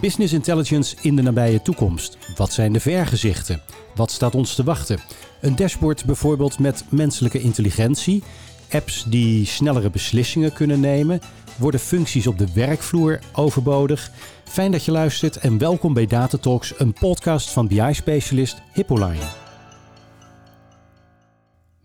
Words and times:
Business 0.00 0.32
intelligence 0.32 0.96
in 1.00 1.16
de 1.16 1.22
nabije 1.22 1.62
toekomst. 1.62 2.18
Wat 2.36 2.52
zijn 2.52 2.72
de 2.72 2.80
vergezichten? 2.80 3.60
Wat 3.94 4.10
staat 4.10 4.34
ons 4.34 4.54
te 4.54 4.64
wachten? 4.64 4.98
Een 5.40 5.56
dashboard 5.56 6.04
bijvoorbeeld 6.04 6.58
met 6.58 6.84
menselijke 6.88 7.40
intelligentie, 7.40 8.22
apps 8.70 9.04
die 9.08 9.46
snellere 9.46 9.90
beslissingen 9.90 10.52
kunnen 10.52 10.80
nemen, 10.80 11.20
worden 11.56 11.80
functies 11.80 12.26
op 12.26 12.38
de 12.38 12.52
werkvloer 12.54 13.18
overbodig. 13.32 14.10
Fijn 14.44 14.70
dat 14.70 14.84
je 14.84 14.92
luistert 14.92 15.36
en 15.36 15.58
welkom 15.58 15.94
bij 15.94 16.06
Datatalks, 16.06 16.72
een 16.78 16.92
podcast 16.92 17.50
van 17.50 17.66
BI-specialist 17.66 18.56
Hippoline. 18.72 19.45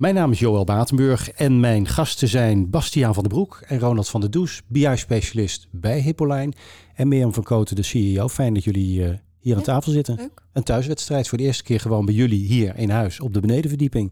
Mijn 0.02 0.16
naam 0.16 0.32
is 0.32 0.40
Joël 0.40 0.64
Batenburg 0.64 1.32
en 1.32 1.60
mijn 1.60 1.88
gasten 1.88 2.28
zijn 2.28 2.70
Bastiaan 2.70 3.14
van 3.14 3.24
der 3.24 3.32
Broek 3.32 3.62
en 3.68 3.80
Ronald 3.80 4.10
van 4.10 4.22
der 4.22 4.32
Does, 4.32 4.62
BI-specialist 4.68 5.68
bij 5.72 6.00
Hippoline. 6.00 6.54
En 6.96 7.08
Mirjam 7.08 7.34
van 7.34 7.44
Koten, 7.44 7.76
de 7.76 7.84
CEO. 7.84 8.28
Fijn 8.28 8.54
dat 8.54 8.64
jullie 8.64 9.00
uh, 9.00 9.10
hier 9.40 9.56
aan 9.56 9.62
tafel 9.62 9.92
zitten. 9.92 10.16
Leuk. 10.16 10.42
Een 10.54 10.64
thuiswedstrijd 10.64 11.28
voor 11.28 11.38
de 11.38 11.44
eerste 11.44 11.64
keer 11.64 11.80
gewoon 11.80 12.06
bij 12.06 12.14
jullie 12.14 12.46
hier 12.46 12.76
in 12.76 12.90
huis 12.90 13.20
op 13.20 13.34
de 13.34 13.40
benedenverdieping. 13.40 14.12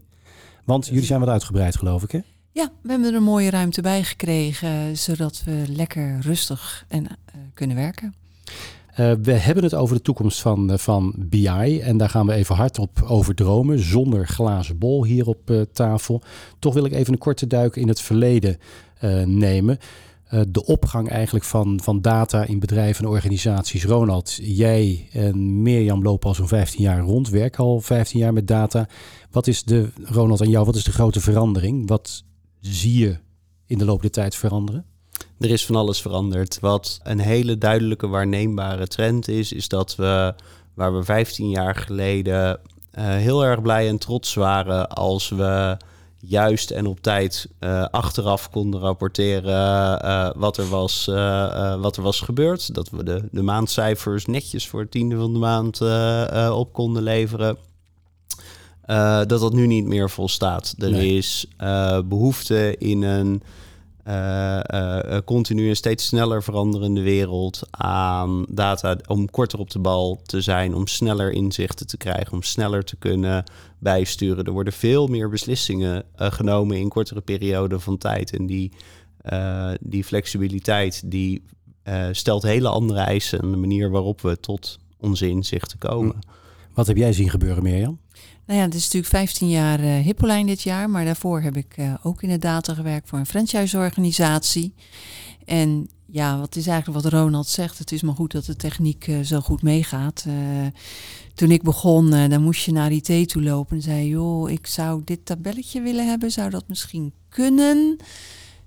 Want 0.64 0.86
jullie 0.86 1.04
zijn 1.04 1.20
wat 1.20 1.28
uitgebreid 1.28 1.76
geloof 1.76 2.02
ik 2.02 2.10
hè? 2.10 2.20
Ja, 2.52 2.72
we 2.82 2.90
hebben 2.90 3.08
er 3.08 3.14
een 3.14 3.22
mooie 3.22 3.50
ruimte 3.50 3.82
bij 3.82 4.04
gekregen, 4.04 4.96
zodat 4.98 5.42
we 5.44 5.64
lekker 5.68 6.18
rustig 6.20 6.84
en, 6.88 7.02
uh, 7.04 7.10
kunnen 7.54 7.76
werken. 7.76 8.14
Uh, 8.90 9.12
we 9.22 9.32
hebben 9.32 9.64
het 9.64 9.74
over 9.74 9.96
de 9.96 10.02
toekomst 10.02 10.40
van, 10.40 10.70
uh, 10.70 10.76
van 10.78 11.14
BI 11.16 11.80
en 11.80 11.96
daar 11.96 12.08
gaan 12.08 12.26
we 12.26 12.32
even 12.32 12.54
hard 12.54 12.78
op 12.78 13.02
over 13.06 13.34
dromen, 13.34 13.78
zonder 13.78 14.26
glazen 14.26 14.78
bol 14.78 15.04
hier 15.04 15.26
op 15.26 15.50
uh, 15.50 15.60
tafel. 15.72 16.22
Toch 16.58 16.74
wil 16.74 16.84
ik 16.84 16.92
even 16.92 17.12
een 17.12 17.18
korte 17.18 17.46
duik 17.46 17.76
in 17.76 17.88
het 17.88 18.00
verleden 18.00 18.58
nemen. 19.24 19.78
de 20.48 20.64
opgang 20.64 21.08
eigenlijk 21.08 21.44
van, 21.44 21.80
van 21.82 22.00
data 22.00 22.44
in 22.44 22.58
bedrijven 22.58 23.04
en 23.04 23.10
organisaties. 23.10 23.84
Ronald, 23.84 24.38
jij 24.42 25.08
en 25.12 25.62
Mirjam 25.62 26.02
lopen 26.02 26.28
al 26.28 26.34
zo'n 26.34 26.48
15 26.48 26.82
jaar 26.82 27.00
rond, 27.00 27.28
werken 27.28 27.64
al 27.64 27.80
15 27.80 28.20
jaar 28.20 28.32
met 28.32 28.46
data. 28.46 28.88
Wat 29.30 29.46
is 29.46 29.62
de, 29.64 29.88
Ronald 30.02 30.40
en 30.40 30.50
jou, 30.50 30.64
wat 30.64 30.76
is 30.76 30.84
de 30.84 30.92
grote 30.92 31.20
verandering? 31.20 31.88
Wat 31.88 32.24
zie 32.60 32.98
je 32.98 33.18
in 33.66 33.78
de 33.78 33.84
loop 33.84 34.00
der 34.00 34.10
tijd 34.10 34.34
veranderen? 34.36 34.84
Er 35.40 35.50
is 35.50 35.66
van 35.66 35.76
alles 35.76 36.00
veranderd. 36.00 36.58
Wat 36.60 37.00
een 37.02 37.18
hele 37.18 37.58
duidelijke 37.58 38.08
waarneembare 38.08 38.86
trend 38.86 39.28
is, 39.28 39.52
is 39.52 39.68
dat 39.68 39.96
we, 39.96 40.34
waar 40.74 40.96
we 40.96 41.04
15 41.04 41.50
jaar 41.50 41.74
geleden 41.74 42.60
uh, 42.98 43.04
heel 43.04 43.44
erg 43.44 43.62
blij 43.62 43.88
en 43.88 43.98
trots 43.98 44.34
waren 44.34 44.88
als 44.88 45.28
we 45.28 45.76
juist 46.18 46.70
en 46.70 46.86
op 46.86 47.00
tijd 47.00 47.48
uh, 47.60 47.84
achteraf 47.90 48.50
konden 48.50 48.80
rapporteren 48.80 50.04
uh, 50.04 50.30
wat, 50.34 50.56
er 50.56 50.68
was, 50.68 51.04
wat 51.80 51.96
er 51.96 52.02
was 52.02 52.20
gebeurd. 52.20 52.74
Dat 52.74 52.90
we 52.90 53.04
de, 53.04 53.28
de 53.30 53.42
maandcijfers 53.42 54.26
netjes 54.26 54.68
voor 54.68 54.80
het 54.80 54.90
tiende 54.90 55.16
van 55.16 55.32
de 55.32 55.38
maand 55.38 55.80
op 56.50 56.72
konden 56.72 57.02
leveren. 57.02 57.56
dat 59.26 59.28
dat 59.28 59.52
nu 59.52 59.66
niet 59.66 59.86
meer 59.86 60.10
volstaat. 60.10 60.74
Er 60.78 60.90
nee. 60.90 61.16
is 61.16 61.46
behoefte 62.04 62.76
in 62.78 63.02
een 63.02 63.42
uh, 64.06 64.60
uh, 64.74 65.18
continu 65.24 65.68
een 65.68 65.76
steeds 65.76 66.06
sneller 66.06 66.42
veranderende 66.42 67.02
wereld 67.02 67.62
aan 67.70 68.46
data 68.48 68.96
om 69.06 69.30
korter 69.30 69.58
op 69.58 69.70
de 69.70 69.78
bal 69.78 70.20
te 70.22 70.40
zijn, 70.40 70.74
om 70.74 70.86
sneller 70.86 71.30
inzichten 71.32 71.86
te 71.86 71.96
krijgen, 71.96 72.32
om 72.32 72.42
sneller 72.42 72.84
te 72.84 72.96
kunnen 72.96 73.44
bijsturen. 73.78 74.44
Er 74.44 74.52
worden 74.52 74.72
veel 74.72 75.06
meer 75.06 75.28
beslissingen 75.28 76.04
genomen 76.16 76.76
in 76.76 76.88
kortere 76.88 77.20
perioden 77.20 77.80
van 77.80 77.98
tijd. 77.98 78.36
En 78.36 78.46
die, 78.46 78.72
die 79.80 80.04
flexibiliteit 80.04 81.10
die 81.10 81.42
stelt 82.12 82.42
hele 82.42 82.68
andere 82.68 83.00
eisen 83.00 83.42
aan 83.42 83.50
de 83.50 83.56
manier 83.56 83.90
waarop 83.90 84.20
we 84.20 84.40
tot 84.40 84.78
onze 84.98 85.28
inzichten 85.28 85.78
komen. 85.78 86.18
Wat 86.74 86.86
heb 86.86 86.96
jij 86.96 87.12
zien 87.12 87.30
gebeuren, 87.30 87.62
Mirjam? 87.62 87.98
Nou 88.50 88.62
ja, 88.62 88.68
het 88.68 88.76
is 88.76 88.84
natuurlijk 88.84 89.12
15 89.12 89.48
jaar 89.48 89.80
uh, 89.80 89.98
Hippoline 89.98 90.46
dit 90.46 90.62
jaar, 90.62 90.90
maar 90.90 91.04
daarvoor 91.04 91.40
heb 91.40 91.56
ik 91.56 91.76
uh, 91.78 91.94
ook 92.02 92.22
in 92.22 92.28
de 92.28 92.38
data 92.38 92.74
gewerkt 92.74 93.08
voor 93.08 93.18
een 93.18 93.26
franchiseorganisatie. 93.26 94.74
En 95.44 95.88
ja, 96.06 96.38
wat 96.38 96.56
is 96.56 96.66
eigenlijk 96.66 97.02
wat 97.02 97.12
Ronald 97.12 97.46
zegt, 97.46 97.78
het 97.78 97.92
is 97.92 98.02
maar 98.02 98.14
goed 98.14 98.32
dat 98.32 98.44
de 98.44 98.56
techniek 98.56 99.06
uh, 99.06 99.20
zo 99.20 99.40
goed 99.40 99.62
meegaat. 99.62 100.26
toen 101.34 101.50
ik 101.50 101.62
begon, 101.62 102.10
dan 102.10 102.42
moest 102.42 102.64
je 102.64 102.72
naar 102.72 102.92
IT 102.92 103.28
toe 103.28 103.42
lopen 103.42 103.76
en 103.76 103.82
zei, 103.82 104.08
joh, 104.08 104.50
ik 104.50 104.66
zou 104.66 105.02
dit 105.04 105.26
tabelletje 105.26 105.80
willen 105.80 106.08
hebben, 106.08 106.30
zou 106.30 106.50
dat 106.50 106.64
misschien 106.68 107.12
kunnen? 107.28 107.96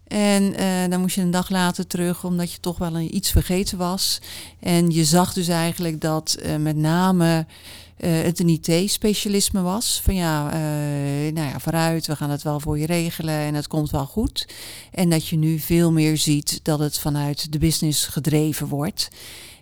En 0.08 0.54
dan 0.90 1.02
moest 1.02 1.16
je 1.16 1.22
een 1.22 1.32
dag 1.32 1.50
later 1.50 1.88
terug, 1.88 2.24
omdat 2.24 2.52
je 2.52 2.60
toch 2.60 2.78
wel 2.78 3.00
iets 3.00 3.32
vergeten 3.32 3.78
was. 3.78 4.22
En 4.60 4.92
je 4.92 5.06
zag 5.06 5.34
dus 5.34 5.48
eigenlijk 5.48 6.02
dat 6.02 6.38
met 6.60 6.76
name 6.76 7.46
het 7.98 8.40
een 8.40 8.50
IT-specialisme 8.50 9.62
was. 9.62 10.02
Van 10.04 10.16
ja, 10.16 10.46
uh, 10.46 11.34
nou 11.34 11.48
ja, 11.48 11.59
vooruit, 11.59 12.08
we 12.08 12.16
gaan 12.16 12.30
het 12.30 12.44
wel 12.44 12.59
voor 12.59 12.80
je 12.80 12.86
regelen 12.86 13.36
en 13.36 13.54
het 13.54 13.68
komt 13.68 13.92
wel 13.92 14.06
goed. 14.06 14.48
En 14.92 15.09
dat 15.09 15.28
je 15.28 15.36
nu 15.36 15.59
veel 15.59 15.92
meer 15.92 16.18
ziet 16.18 16.59
dat 16.64 16.80
het 16.80 17.00
vanuit 17.00 17.52
de 17.52 17.58
business 17.58 18.06
gedreven 18.06 18.68
wordt. 18.68 19.09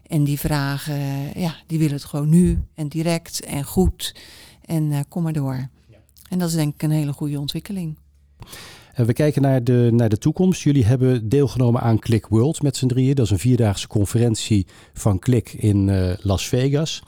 En 0.08 0.24
die 0.24 0.40
vragen, 0.40 1.00
ja, 1.40 1.56
die 1.68 1.78
willen 1.78 1.94
het 1.94 2.06
gewoon 2.06 2.30
nu 2.30 2.64
en 2.76 2.88
direct 2.88 3.46
en 3.46 3.64
goed. 3.64 4.16
En 4.66 4.84
uh, 4.92 5.00
kom 5.10 5.24
maar 5.24 5.34
door. 5.34 5.70
Ja. 5.90 5.98
En 6.30 6.40
dat 6.40 6.50
is 6.50 6.56
denk 6.56 6.74
ik 6.74 6.84
een 6.84 6.92
hele 6.92 7.14
goede 7.14 7.40
ontwikkeling. 7.40 7.98
We 8.96 9.14
kijken 9.14 9.42
naar 9.42 9.64
de, 9.64 9.90
naar 9.92 10.10
de 10.10 10.18
toekomst. 10.18 10.62
Jullie 10.62 10.86
hebben 10.86 11.30
deelgenomen 11.30 11.82
aan 11.82 12.00
Click 12.00 12.28
World 12.28 12.62
met 12.62 12.78
z'n 12.78 12.88
drieën. 12.88 13.16
Dat 13.16 13.26
is 13.26 13.32
een 13.32 13.40
vierdaagse 13.40 13.88
conferentie 13.88 14.68
van 14.94 15.20
Click 15.20 15.54
in 15.54 16.16
Las 16.22 16.48
Vegas. 16.48 17.04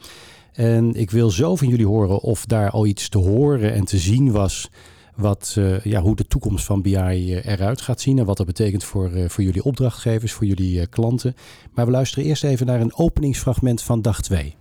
En 0.53 0.93
ik 0.93 1.11
wil 1.11 1.29
zo 1.29 1.55
van 1.55 1.67
jullie 1.67 1.87
horen 1.87 2.19
of 2.19 2.45
daar 2.45 2.69
al 2.69 2.85
iets 2.85 3.09
te 3.09 3.17
horen 3.17 3.73
en 3.73 3.85
te 3.85 3.97
zien 3.97 4.31
was. 4.31 4.69
Wat, 5.15 5.55
uh, 5.57 5.81
ja, 5.81 6.01
hoe 6.01 6.15
de 6.15 6.27
toekomst 6.27 6.65
van 6.65 6.81
BI 6.81 6.95
uh, 6.95 7.45
eruit 7.45 7.81
gaat 7.81 8.01
zien 8.01 8.19
en 8.19 8.25
wat 8.25 8.37
dat 8.37 8.45
betekent 8.45 8.83
voor, 8.83 9.11
uh, 9.11 9.29
voor 9.29 9.43
jullie 9.43 9.63
opdrachtgevers, 9.63 10.31
voor 10.31 10.45
jullie 10.45 10.87
klanten. 10.87 11.35
Maar 11.73 11.85
we 11.85 11.91
luisteren 11.91 12.25
eerst 12.25 12.43
even 12.43 12.65
naar 12.65 12.81
een 12.81 12.95
openingsfragment 12.95 13.81
van 13.81 14.01
dag 14.01 14.21
2. 14.21 14.55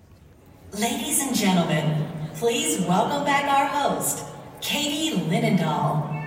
Ladies 0.70 1.20
and 1.20 1.38
gentlemen, 1.38 1.84
please 2.38 2.84
welcome 2.88 3.24
back 3.24 3.44
our 3.44 3.70
host, 3.70 4.24
Katie 4.60 5.28
Linendahl. 5.28 6.21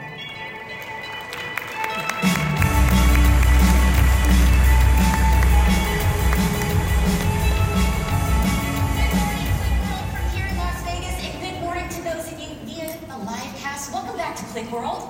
Click 14.35 14.69
World. 14.69 15.03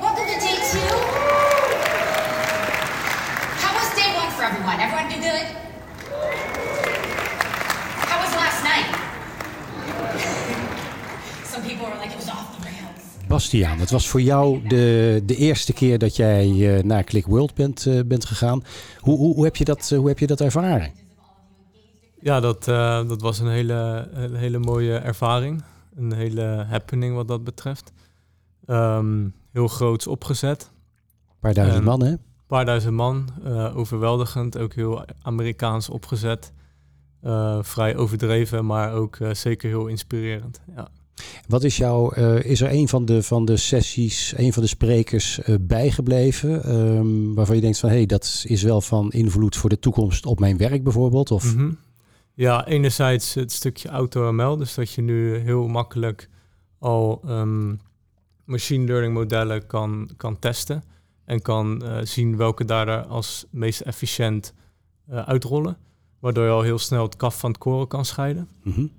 Welcome 0.00 0.26
to 0.26 0.38
day 0.38 0.56
two. 0.70 0.96
How 3.62 3.72
was 3.74 3.94
day 3.94 4.10
one 4.14 4.30
for 4.36 4.44
everyone? 4.44 4.78
Everyone 4.80 5.08
do 5.08 5.18
good? 5.20 5.46
How 8.08 8.18
was 8.22 8.32
last 8.34 8.62
night? 8.62 8.88
Some 11.44 11.62
people 11.62 11.86
were 11.86 11.98
like, 11.98 12.10
it 12.10 12.16
was 12.16 12.28
off 12.28 12.56
the 12.56 12.62
rails. 12.64 13.26
Bastiaan, 13.28 13.78
het 13.78 13.90
was 13.90 14.08
voor 14.08 14.20
jou 14.20 14.68
de, 14.68 15.22
de 15.24 15.36
eerste 15.36 15.72
keer 15.72 15.98
dat 15.98 16.16
jij 16.16 16.48
uh, 16.48 16.82
naar 16.82 17.04
Click 17.04 17.26
World 17.26 17.54
bent, 17.54 17.84
uh, 17.86 18.00
bent 18.06 18.24
gegaan. 18.24 18.64
Hoe, 18.98 19.16
hoe, 19.16 19.34
hoe, 19.34 19.44
heb 19.44 19.56
je 19.56 19.64
dat, 19.64 19.90
uh, 19.92 19.98
hoe 19.98 20.08
heb 20.08 20.18
je 20.18 20.26
dat 20.26 20.40
ervaren? 20.40 20.92
Ja, 22.20 22.40
dat, 22.40 22.64
dat 23.08 23.20
was 23.20 23.38
een 23.38 23.50
hele, 23.50 24.08
een 24.12 24.34
hele 24.34 24.58
mooie 24.58 24.96
ervaring. 24.96 25.62
Een 25.96 26.12
hele 26.12 26.66
happening 26.68 27.14
wat 27.14 27.28
dat 27.28 27.44
betreft. 27.44 27.92
Um, 28.66 29.34
heel 29.52 29.68
groots 29.68 30.06
opgezet. 30.06 30.70
Een 31.28 31.36
paar 31.40 31.54
duizend 31.54 31.84
man, 31.84 32.02
hè? 32.02 32.10
Een 32.10 32.18
paar 32.46 32.64
duizend 32.64 32.94
man. 32.94 33.28
Uh, 33.44 33.76
overweldigend. 33.76 34.58
Ook 34.58 34.74
heel 34.74 35.04
Amerikaans 35.22 35.88
opgezet. 35.88 36.52
Uh, 37.22 37.58
vrij 37.62 37.96
overdreven, 37.96 38.66
maar 38.66 38.92
ook 38.92 39.18
uh, 39.18 39.34
zeker 39.34 39.68
heel 39.68 39.86
inspirerend. 39.86 40.60
Ja. 40.76 40.88
Wat 41.48 41.64
is 41.64 41.76
jouw, 41.76 42.10
is 42.38 42.60
er 42.60 42.72
een 42.72 42.88
van 42.88 43.04
de, 43.04 43.22
van 43.22 43.44
de 43.44 43.56
sessies, 43.56 44.34
een 44.36 44.52
van 44.52 44.62
de 44.62 44.68
sprekers 44.68 45.40
bijgebleven, 45.60 46.74
um, 46.74 47.34
waarvan 47.34 47.54
je 47.54 47.60
denkt 47.60 47.78
van 47.78 47.88
hé, 47.88 47.94
hey, 47.94 48.06
dat 48.06 48.44
is 48.46 48.62
wel 48.62 48.80
van 48.80 49.10
invloed 49.10 49.56
voor 49.56 49.70
de 49.70 49.78
toekomst 49.78 50.26
op 50.26 50.40
mijn 50.40 50.56
werk 50.56 50.82
bijvoorbeeld? 50.82 51.30
Of? 51.30 51.44
Mm 51.54 51.58
-hmm. 51.58 51.78
Ja, 52.34 52.66
enerzijds 52.66 53.34
het 53.34 53.52
stukje 53.52 53.88
AutoML, 53.88 54.56
dus 54.56 54.74
dat 54.74 54.90
je 54.90 55.02
nu 55.02 55.36
heel 55.36 55.68
makkelijk 55.68 56.28
al 56.78 57.22
um, 57.28 57.80
machine 58.46 58.86
learning 58.86 59.14
modellen 59.14 59.66
kan, 59.66 60.10
kan 60.16 60.38
testen. 60.38 60.84
En 61.24 61.42
kan 61.42 61.82
uh, 61.84 61.98
zien 62.02 62.36
welke 62.36 62.64
daar 62.64 63.04
als 63.04 63.46
meest 63.50 63.80
efficiënt 63.80 64.54
uh, 65.10 65.22
uitrollen. 65.22 65.78
Waardoor 66.18 66.44
je 66.44 66.50
al 66.50 66.62
heel 66.62 66.78
snel 66.78 67.02
het 67.02 67.16
kaf 67.16 67.38
van 67.38 67.50
het 67.50 67.58
koren 67.58 67.88
kan 67.88 68.04
scheiden. 68.04 68.48
Mm 68.62 68.72
-hmm. 68.72 68.92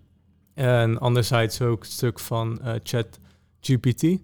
En 0.53 0.99
anderzijds 0.99 1.61
ook 1.61 1.83
het 1.83 1.91
stuk 1.91 2.19
van 2.19 2.59
uh, 2.63 2.73
chat 2.83 3.19
GPT. 3.61 4.19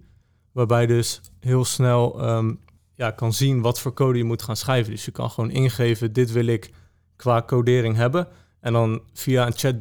Waarbij 0.52 0.86
dus 0.86 1.22
heel 1.40 1.66
snel 1.66 2.30
um, 2.30 2.60
ja, 2.94 3.12
kan 3.12 3.34
zien 3.34 3.62
wat 3.62 3.80
voor 3.80 3.94
code 3.94 4.18
je 4.18 4.24
moet 4.24 4.42
gaan 4.42 4.58
schrijven. 4.58 4.92
Dus 4.92 5.06
je 5.06 5.12
kan 5.12 5.30
gewoon 5.30 5.52
ingeven, 5.52 6.14
dit 6.14 6.32
wil 6.32 6.46
ik 6.46 6.72
qua 7.16 7.44
codering 7.46 7.96
hebben. 7.96 8.28
En 8.60 8.74
dan 8.74 9.02
via 9.14 9.46
een 9.46 9.54
chat 9.56 9.76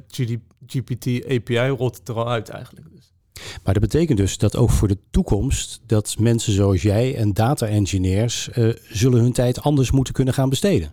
GPT 0.66 1.06
API 1.28 1.68
rolt 1.68 1.96
het 1.96 2.08
er 2.08 2.14
al 2.14 2.28
uit 2.28 2.48
eigenlijk. 2.48 2.86
Dus. 2.90 3.11
Maar 3.64 3.74
dat 3.74 3.82
betekent 3.82 4.18
dus 4.18 4.38
dat 4.38 4.56
ook 4.56 4.70
voor 4.70 4.88
de 4.88 4.98
toekomst 5.10 5.80
dat 5.86 6.16
mensen 6.18 6.52
zoals 6.52 6.82
jij 6.82 7.16
en 7.16 7.32
data 7.32 7.66
engineers 7.66 8.48
uh, 8.54 8.74
zullen 8.88 9.20
hun 9.20 9.32
tijd 9.32 9.62
anders 9.62 9.90
moeten 9.90 10.14
kunnen 10.14 10.34
gaan 10.34 10.48
besteden. 10.48 10.92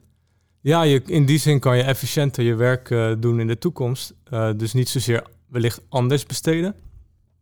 Ja, 0.62 0.82
je, 0.82 1.02
in 1.06 1.26
die 1.26 1.40
zin 1.40 1.60
kan 1.60 1.78
je 1.78 1.84
efficiënter 1.84 2.44
je 2.44 2.56
werk 2.56 2.90
uh, 2.90 3.12
doen 3.20 3.40
in 3.40 3.48
de 3.48 3.58
toekomst. 3.58 4.14
Uh, 4.34 4.50
dus 4.58 4.74
niet 4.74 4.90
zozeer 4.90 5.24
wellicht 5.48 5.82
anders 5.90 6.26
besteden, 6.26 6.76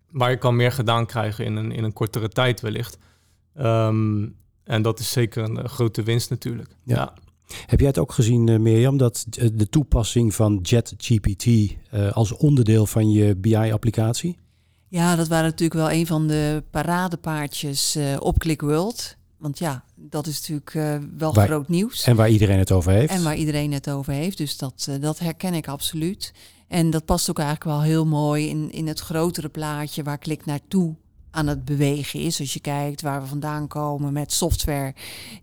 maar 0.09 0.29
je 0.29 0.37
kan 0.37 0.55
meer 0.55 0.71
gedaan 0.71 1.05
krijgen 1.05 1.45
in 1.45 1.55
een, 1.55 1.71
in 1.71 1.83
een 1.83 1.93
kortere 1.93 2.29
tijd 2.29 2.61
wellicht. 2.61 2.97
Um, 3.59 4.35
en 4.63 4.81
dat 4.81 4.99
is 4.99 5.11
zeker 5.11 5.43
een 5.43 5.69
grote 5.69 6.03
winst 6.03 6.29
natuurlijk. 6.29 6.69
Ja. 6.83 6.95
ja. 6.95 7.13
Heb 7.65 7.79
jij 7.79 7.87
het 7.87 7.97
ook 7.97 8.11
gezien, 8.11 8.61
Mirjam, 8.61 8.97
dat 8.97 9.25
de 9.53 9.69
toepassing 9.69 10.35
van 10.35 10.59
JetGPT 10.61 11.45
uh, 11.45 12.11
als 12.11 12.31
onderdeel 12.31 12.85
van 12.85 13.11
je 13.11 13.35
BI-applicatie? 13.35 14.37
Ja, 14.89 15.15
dat 15.15 15.27
waren 15.27 15.45
natuurlijk 15.45 15.79
wel 15.79 15.91
een 15.91 16.07
van 16.07 16.27
de 16.27 16.63
paradepaardjes 16.71 17.95
uh, 17.95 18.15
op 18.19 18.39
ClickWorld. 18.39 19.15
Want 19.37 19.59
ja, 19.59 19.83
dat 19.95 20.27
is 20.27 20.39
natuurlijk 20.39 20.73
uh, 20.73 21.09
wel 21.17 21.33
waar, 21.33 21.47
groot 21.47 21.67
nieuws. 21.67 22.03
En 22.03 22.15
waar 22.15 22.29
iedereen 22.29 22.59
het 22.59 22.71
over 22.71 22.91
heeft. 22.91 23.13
En 23.13 23.23
waar 23.23 23.35
iedereen 23.35 23.71
het 23.71 23.89
over 23.89 24.13
heeft. 24.13 24.37
Dus 24.37 24.57
dat, 24.57 24.87
uh, 24.89 25.01
dat 25.01 25.19
herken 25.19 25.53
ik 25.53 25.67
absoluut. 25.67 26.33
En 26.67 26.89
dat 26.89 27.05
past 27.05 27.29
ook 27.29 27.39
eigenlijk 27.39 27.69
wel 27.69 27.81
heel 27.81 28.05
mooi 28.05 28.47
in, 28.47 28.71
in 28.71 28.87
het 28.87 28.99
grotere 28.99 29.49
plaatje 29.49 30.03
waar 30.03 30.17
Klik 30.17 30.45
naartoe 30.45 30.95
aan 31.31 31.47
het 31.47 31.65
bewegen 31.65 32.19
is. 32.19 32.39
Als 32.39 32.53
je 32.53 32.59
kijkt 32.59 33.01
waar 33.01 33.21
we 33.21 33.27
vandaan 33.27 33.67
komen 33.67 34.13
met 34.13 34.31
software 34.31 34.93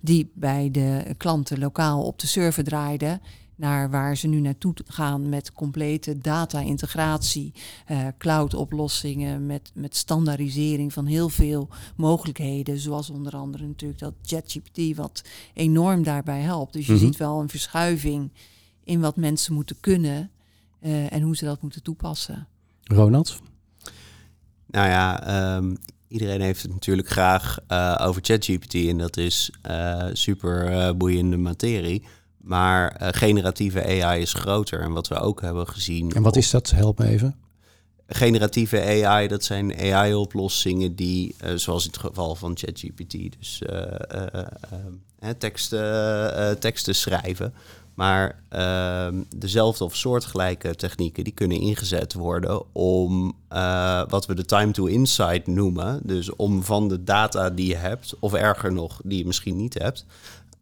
die 0.00 0.30
bij 0.34 0.68
de 0.70 1.14
klanten 1.16 1.58
lokaal 1.58 2.02
op 2.02 2.18
de 2.18 2.26
server 2.26 2.64
draaide 2.64 3.20
naar 3.56 3.90
waar 3.90 4.16
ze 4.16 4.26
nu 4.26 4.40
naartoe 4.40 4.74
gaan 4.86 5.28
met 5.28 5.52
complete 5.52 6.18
data-integratie, 6.18 7.52
uh, 7.90 8.06
cloud-oplossingen, 8.18 9.46
met, 9.46 9.70
met 9.74 9.96
standaardisering 9.96 10.92
van 10.92 11.06
heel 11.06 11.28
veel 11.28 11.68
mogelijkheden, 11.96 12.78
zoals 12.78 13.10
onder 13.10 13.36
andere 13.36 13.66
natuurlijk 13.66 14.00
dat 14.00 14.14
ChatGPT, 14.22 14.96
wat 14.96 15.22
enorm 15.54 16.02
daarbij 16.02 16.40
helpt. 16.40 16.72
Dus 16.72 16.86
je 16.86 16.92
mm 16.92 16.98
-hmm. 16.98 17.06
ziet 17.06 17.16
wel 17.16 17.40
een 17.40 17.48
verschuiving 17.48 18.32
in 18.84 19.00
wat 19.00 19.16
mensen 19.16 19.54
moeten 19.54 19.76
kunnen 19.80 20.30
uh, 20.80 21.12
en 21.12 21.22
hoe 21.22 21.36
ze 21.36 21.44
dat 21.44 21.62
moeten 21.62 21.82
toepassen. 21.82 22.46
Ronald? 22.82 23.38
Nou 24.66 24.88
ja, 24.88 25.56
um, 25.56 25.76
iedereen 26.08 26.40
heeft 26.40 26.62
het 26.62 26.72
natuurlijk 26.72 27.08
graag 27.08 27.58
uh, 27.68 27.98
over 28.00 28.22
ChatGPT 28.24 28.74
en 28.74 28.98
dat 28.98 29.16
is 29.16 29.50
super 30.12 30.96
boeiende 30.96 31.36
materie. 31.36 32.04
Maar 32.44 33.02
uh, 33.02 33.08
generatieve 33.10 34.02
AI 34.02 34.20
is 34.20 34.32
groter. 34.32 34.80
En 34.80 34.92
wat 34.92 35.08
we 35.08 35.18
ook 35.18 35.40
hebben 35.40 35.68
gezien. 35.68 36.12
En 36.12 36.22
wat 36.22 36.36
is 36.36 36.50
dat? 36.50 36.70
Help 36.70 36.98
me 36.98 37.06
even. 37.06 37.36
Generatieve 38.06 39.04
AI, 39.06 39.28
dat 39.28 39.44
zijn 39.44 39.78
AI-oplossingen 39.78 40.94
die, 40.94 41.34
uh, 41.44 41.54
zoals 41.54 41.84
in 41.84 41.90
het 41.90 42.00
geval 42.00 42.34
van 42.34 42.56
ChatGPT, 42.56 43.10
dus 43.38 43.62
uh, 43.70 45.30
teksten, 45.38 46.60
teksten 46.60 46.94
schrijven. 46.94 47.54
Maar 47.94 48.42
ehm, 48.48 49.22
dezelfde 49.36 49.84
of 49.84 49.96
soortgelijke 49.96 50.74
technieken 50.74 51.24
die 51.24 51.32
kunnen 51.32 51.60
ingezet 51.60 52.14
worden 52.14 52.62
om 52.72 53.36
wat 54.08 54.26
we 54.26 54.34
de 54.34 54.44
time 54.44 54.72
to 54.72 54.86
insight 54.86 55.46
noemen. 55.46 56.00
Dus 56.02 56.36
om 56.36 56.62
van 56.62 56.88
de 56.88 57.04
data 57.04 57.50
die 57.50 57.66
je 57.66 57.76
hebt, 57.76 58.14
of 58.18 58.32
erger 58.32 58.72
nog, 58.72 59.00
die 59.04 59.18
je 59.18 59.26
misschien 59.26 59.56
niet 59.56 59.78
hebt, 59.78 60.06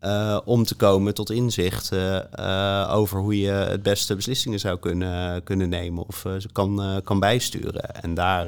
uh, 0.04 0.38
om 0.44 0.64
te 0.64 0.74
komen 0.74 1.14
tot 1.14 1.30
inzicht 1.30 1.92
uh, 1.92 2.88
over 2.94 3.20
hoe 3.20 3.40
je 3.40 3.50
het 3.50 3.82
beste 3.82 4.14
beslissingen 4.14 4.60
zou 4.60 4.78
kunnen, 4.78 5.42
kunnen 5.42 5.68
nemen 5.68 6.06
of 6.06 6.26
ze 6.38 6.48
kan, 6.52 7.00
kan 7.04 7.20
bijsturen. 7.20 8.02
En 8.02 8.14
daar, 8.14 8.46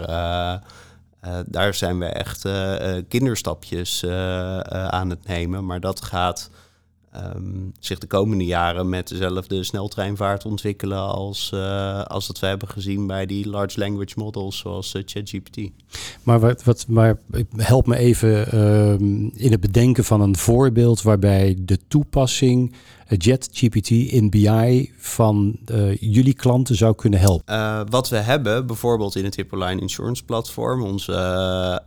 daar 1.47 1.75
zijn 1.75 1.99
we 1.99 2.07
echt 2.07 2.49
kinderstapjes 3.09 4.05
aan 4.71 5.11
het 5.11 5.27
nemen, 5.27 5.67
maar 5.67 5.81
dat 5.81 6.05
gaat 6.05 6.51
um, 7.17 7.73
zich 7.81 7.99
de 7.99 8.07
komende 8.07 8.45
jaren 8.45 8.89
met 8.89 9.09
dezelfde 9.09 9.65
sneltreinvaart 9.65 10.45
ontwikkelen 10.45 10.99
als, 10.99 11.51
uh, 11.55 12.03
als 12.03 12.27
dat 12.27 12.39
we 12.39 12.47
hebben 12.47 12.69
gezien 12.69 13.07
bij 13.07 13.27
die 13.27 13.49
large 13.49 13.79
language 13.79 14.15
models 14.17 14.59
zoals 14.59 14.95
uh, 14.95 15.03
ChatGPT. 15.07 15.59
Maar, 16.23 16.41
wat, 16.41 16.65
wat, 16.65 16.85
maar 16.89 17.19
help 17.57 17.87
me 17.87 17.97
even 17.97 18.59
um, 18.59 19.31
in 19.35 19.51
het 19.51 19.61
bedenken 19.61 20.05
van 20.05 20.21
een 20.21 20.37
voorbeeld 20.37 21.03
waarbij 21.03 21.57
de 21.59 21.79
toepassing 21.89 22.75
JetGPT 23.09 23.91
in 23.91 24.31
BI 24.31 24.93
van 24.97 25.59
uh, 25.67 25.97
jullie 25.97 26.35
klanten 26.35 26.77
zou 26.77 26.95
kunnen 26.95 27.21
helpen? 27.21 27.55
Uh, 27.55 27.81
wat 27.89 28.09
we 28.09 28.17
hebben, 28.17 28.67
bijvoorbeeld 28.67 29.17
in 29.17 29.25
het 29.25 29.37
Hippoline 29.37 29.81
Insurance 29.81 30.25
Platform, 30.25 30.83
onze, 30.83 31.13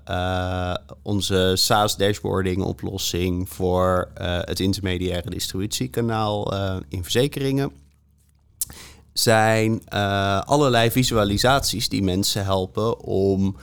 uh, 0.10 0.74
onze 1.02 1.54
SaaS 1.56 1.98
dashboarding 1.98 2.62
oplossing 2.62 3.50
voor 3.50 4.10
het 4.20 4.60
intermediaire 4.60 5.30
distributiekanaal 5.30 6.54
in 6.90 7.04
verzekeringen, 7.04 7.72
zijn 9.14 9.90
allerlei 10.46 10.92
visualisaties 10.92 11.90
die 11.90 12.04
mensen 12.04 12.44
helpen 12.44 13.00
om 13.00 13.56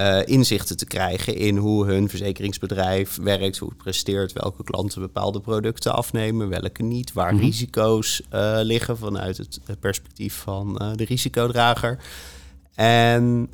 uh, 0.00 0.18
inzichten 0.24 0.76
te 0.76 0.86
krijgen 0.86 1.36
in 1.36 1.56
hoe 1.56 1.86
hun 1.86 2.08
verzekeringsbedrijf 2.08 3.18
werkt, 3.22 3.58
hoe 3.58 3.68
het 3.68 3.78
presteert, 3.78 4.32
welke 4.32 4.64
klanten 4.64 5.00
bepaalde 5.00 5.40
producten 5.40 5.94
afnemen, 5.94 6.48
welke 6.48 6.82
niet, 6.82 7.12
waar 7.12 7.32
mm-hmm. 7.32 7.46
risico's 7.46 8.22
uh, 8.34 8.58
liggen 8.62 8.98
vanuit 8.98 9.36
het 9.36 9.80
perspectief 9.80 10.34
van 10.34 10.78
uh, 10.82 10.90
de 10.94 11.04
risicodrager. 11.04 11.98
En 12.74 13.50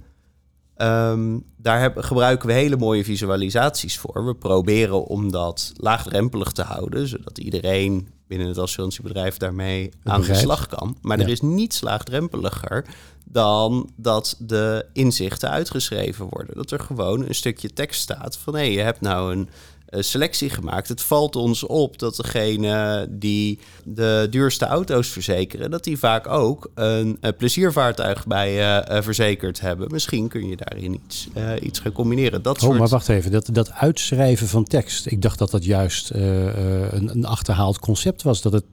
um, 0.76 1.44
daar 1.56 1.80
heb, 1.80 1.96
gebruiken 1.96 2.48
we 2.48 2.54
hele 2.54 2.76
mooie 2.76 3.04
visualisaties 3.04 3.98
voor. 3.98 4.26
We 4.26 4.34
proberen 4.34 5.04
om 5.04 5.32
dat 5.32 5.72
laagdrempelig 5.76 6.52
te 6.52 6.62
houden, 6.62 7.08
zodat 7.08 7.38
iedereen 7.38 8.08
binnen 8.26 8.48
het 8.48 8.58
assurantiebedrijf 8.58 9.36
daarmee 9.36 9.90
aan 10.04 10.22
de 10.22 10.34
slag 10.34 10.66
kan. 10.66 10.96
Maar 11.02 11.18
ja. 11.18 11.24
er 11.24 11.30
is 11.30 11.40
niets 11.40 11.80
laagdrempeliger 11.80 12.84
dan 13.28 13.90
dat 13.96 14.36
de 14.38 14.86
inzichten 14.92 15.50
uitgeschreven 15.50 16.26
worden. 16.30 16.56
Dat 16.56 16.70
er 16.70 16.80
gewoon 16.80 17.26
een 17.26 17.34
stukje 17.34 17.72
tekst 17.72 18.00
staat 18.00 18.36
van 18.36 18.54
hé, 18.54 18.60
hey, 18.60 18.72
je 18.72 18.80
hebt 18.80 19.00
nou 19.00 19.32
een 19.32 19.48
uh, 19.90 20.02
selectie 20.02 20.50
gemaakt. 20.50 20.88
Het 20.88 21.02
valt 21.02 21.36
ons 21.36 21.64
op 21.64 21.98
dat 21.98 22.16
degene 22.16 23.06
die 23.10 23.58
de 23.84 24.26
duurste 24.30 24.64
auto's 24.64 25.08
verzekeren, 25.08 25.70
dat 25.70 25.84
die 25.84 25.98
vaak 25.98 26.28
ook 26.28 26.70
een, 26.74 27.16
een 27.20 27.36
pleziervaartuig 27.36 28.26
bij 28.26 28.80
uh, 28.88 29.02
verzekerd 29.02 29.60
hebben. 29.60 29.88
Misschien 29.90 30.28
kun 30.28 30.48
je 30.48 30.56
daarin 30.56 31.00
iets, 31.04 31.28
uh, 31.36 31.50
iets 31.60 31.78
gaan 31.78 31.92
combineren. 31.92 32.42
Dat 32.42 32.56
oh, 32.56 32.62
soort... 32.62 32.78
maar 32.78 32.88
wacht 32.88 33.08
even, 33.08 33.30
dat, 33.30 33.48
dat 33.52 33.70
uitschrijven 33.72 34.48
van 34.48 34.64
tekst. 34.64 35.06
Ik 35.06 35.22
dacht 35.22 35.38
dat 35.38 35.50
dat 35.50 35.64
juist 35.64 36.10
een, 36.10 37.08
een 37.08 37.26
achterhaald 37.26 37.78
concept 37.78 38.22
was. 38.22 38.42
Dat 38.42 38.52
het 38.52 38.64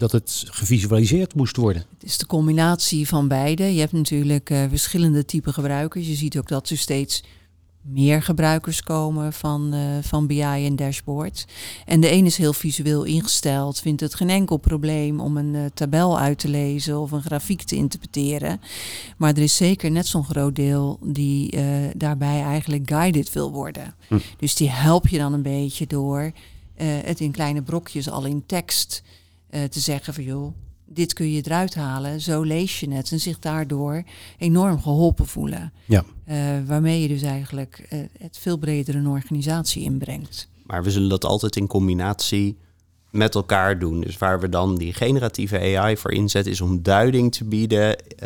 dat 0.00 0.12
het 0.12 0.44
gevisualiseerd 0.46 1.34
moest 1.34 1.56
worden? 1.56 1.84
Het 1.98 2.08
is 2.08 2.18
de 2.18 2.26
combinatie 2.26 3.08
van 3.08 3.28
beide. 3.28 3.74
Je 3.74 3.80
hebt 3.80 3.92
natuurlijk 3.92 4.50
uh, 4.50 4.64
verschillende 4.68 5.24
typen 5.24 5.52
gebruikers. 5.52 6.06
Je 6.06 6.14
ziet 6.14 6.38
ook 6.38 6.48
dat 6.48 6.70
er 6.70 6.78
steeds 6.78 7.22
meer 7.82 8.22
gebruikers 8.22 8.82
komen 8.82 9.32
van, 9.32 9.74
uh, 9.74 9.80
van 10.02 10.26
BI 10.26 10.40
en 10.42 10.76
dashboards. 10.76 11.44
En 11.86 12.00
de 12.00 12.12
een 12.12 12.26
is 12.26 12.36
heel 12.36 12.52
visueel 12.52 13.04
ingesteld, 13.04 13.80
vindt 13.80 14.00
het 14.00 14.14
geen 14.14 14.30
enkel 14.30 14.56
probleem 14.56 15.20
om 15.20 15.36
een 15.36 15.54
uh, 15.54 15.64
tabel 15.74 16.18
uit 16.18 16.38
te 16.38 16.48
lezen 16.48 16.98
of 16.98 17.10
een 17.10 17.22
grafiek 17.22 17.62
te 17.62 17.76
interpreteren. 17.76 18.60
Maar 19.16 19.34
er 19.34 19.42
is 19.42 19.56
zeker 19.56 19.90
net 19.90 20.06
zo'n 20.06 20.24
groot 20.24 20.56
deel 20.56 20.98
die 21.02 21.56
uh, 21.56 21.62
daarbij 21.96 22.42
eigenlijk 22.42 22.90
guided 22.90 23.32
wil 23.32 23.50
worden. 23.50 23.94
Hm. 24.08 24.18
Dus 24.38 24.54
die 24.54 24.70
help 24.70 25.08
je 25.08 25.18
dan 25.18 25.32
een 25.32 25.42
beetje 25.42 25.86
door 25.86 26.32
het 26.82 27.20
in 27.20 27.30
kleine 27.30 27.62
brokjes 27.62 28.10
al 28.10 28.24
in 28.24 28.42
tekst 28.46 29.02
uh, 29.50 29.62
te 29.62 29.80
zeggen 29.80 30.14
van 30.14 30.24
joh, 30.24 30.54
dit 30.86 31.12
kun 31.12 31.30
je 31.30 31.42
eruit 31.44 31.74
halen, 31.74 32.20
zo 32.20 32.42
lees 32.42 32.80
je 32.80 32.92
het 32.92 33.12
en 33.12 33.20
zich 33.20 33.38
daardoor 33.38 34.02
enorm 34.38 34.80
geholpen 34.80 35.26
voelen. 35.26 35.72
Ja. 35.84 36.04
Uh, 36.28 36.36
waarmee 36.66 37.00
je 37.00 37.08
dus 37.08 37.22
eigenlijk 37.22 37.88
uh, 37.92 38.00
het 38.18 38.38
veel 38.38 38.56
breder 38.56 38.94
een 38.94 39.08
organisatie 39.08 39.82
inbrengt. 39.82 40.48
Maar 40.66 40.82
we 40.82 40.90
zullen 40.90 41.08
dat 41.08 41.24
altijd 41.24 41.56
in 41.56 41.66
combinatie 41.66 42.58
met 43.10 43.34
elkaar 43.34 43.78
doen. 43.78 44.00
Dus 44.00 44.18
waar 44.18 44.40
we 44.40 44.48
dan 44.48 44.78
die 44.78 44.92
generatieve 44.92 45.76
AI 45.76 45.96
voor 45.96 46.12
inzetten, 46.12 46.52
is 46.52 46.60
om 46.60 46.82
duiding 46.82 47.32
te 47.32 47.44
bieden 47.44 48.18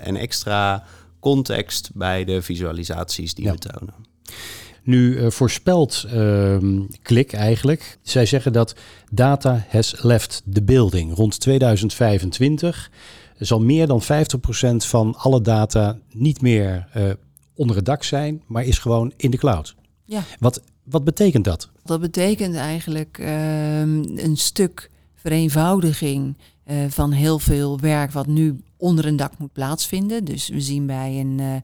en 0.00 0.16
extra 0.16 0.84
context 1.20 1.90
bij 1.94 2.24
de 2.24 2.42
visualisaties 2.42 3.34
die 3.34 3.44
ja. 3.44 3.52
we 3.52 3.58
tonen. 3.58 3.94
Nu 4.84 5.16
uh, 5.16 5.30
voorspelt 5.30 6.06
uh, 6.14 6.56
Klik 7.02 7.32
eigenlijk. 7.32 7.98
Zij 8.02 8.26
zeggen 8.26 8.52
dat 8.52 8.74
data 9.10 9.66
has 9.68 10.02
left 10.02 10.42
the 10.52 10.62
building. 10.62 11.14
Rond 11.14 11.40
2025 11.40 12.90
zal 13.38 13.60
meer 13.60 13.86
dan 13.86 14.02
50% 14.02 14.06
van 14.76 15.14
alle 15.16 15.40
data 15.40 15.98
niet 16.12 16.40
meer 16.40 16.88
uh, 16.96 17.10
onder 17.54 17.76
het 17.76 17.84
dak 17.84 18.02
zijn, 18.02 18.42
maar 18.46 18.64
is 18.64 18.78
gewoon 18.78 19.12
in 19.16 19.30
de 19.30 19.36
cloud. 19.36 19.74
Ja. 20.04 20.22
Wat, 20.38 20.62
wat 20.84 21.04
betekent 21.04 21.44
dat? 21.44 21.70
Dat 21.84 22.00
betekent 22.00 22.54
eigenlijk 22.54 23.18
uh, 23.18 23.80
een 23.80 24.36
stuk 24.36 24.90
vereenvoudiging 25.14 26.36
eh, 26.64 26.76
van 26.88 27.12
heel 27.12 27.38
veel 27.38 27.80
werk 27.80 28.12
wat 28.12 28.26
nu 28.26 28.60
onder 28.84 29.06
een 29.06 29.16
dak 29.16 29.38
moet 29.38 29.52
plaatsvinden. 29.52 30.24
Dus 30.24 30.48
we 30.48 30.60
zien 30.60 30.86
bij, 30.86 31.20
een, 31.20 31.38
uh, 31.38 31.54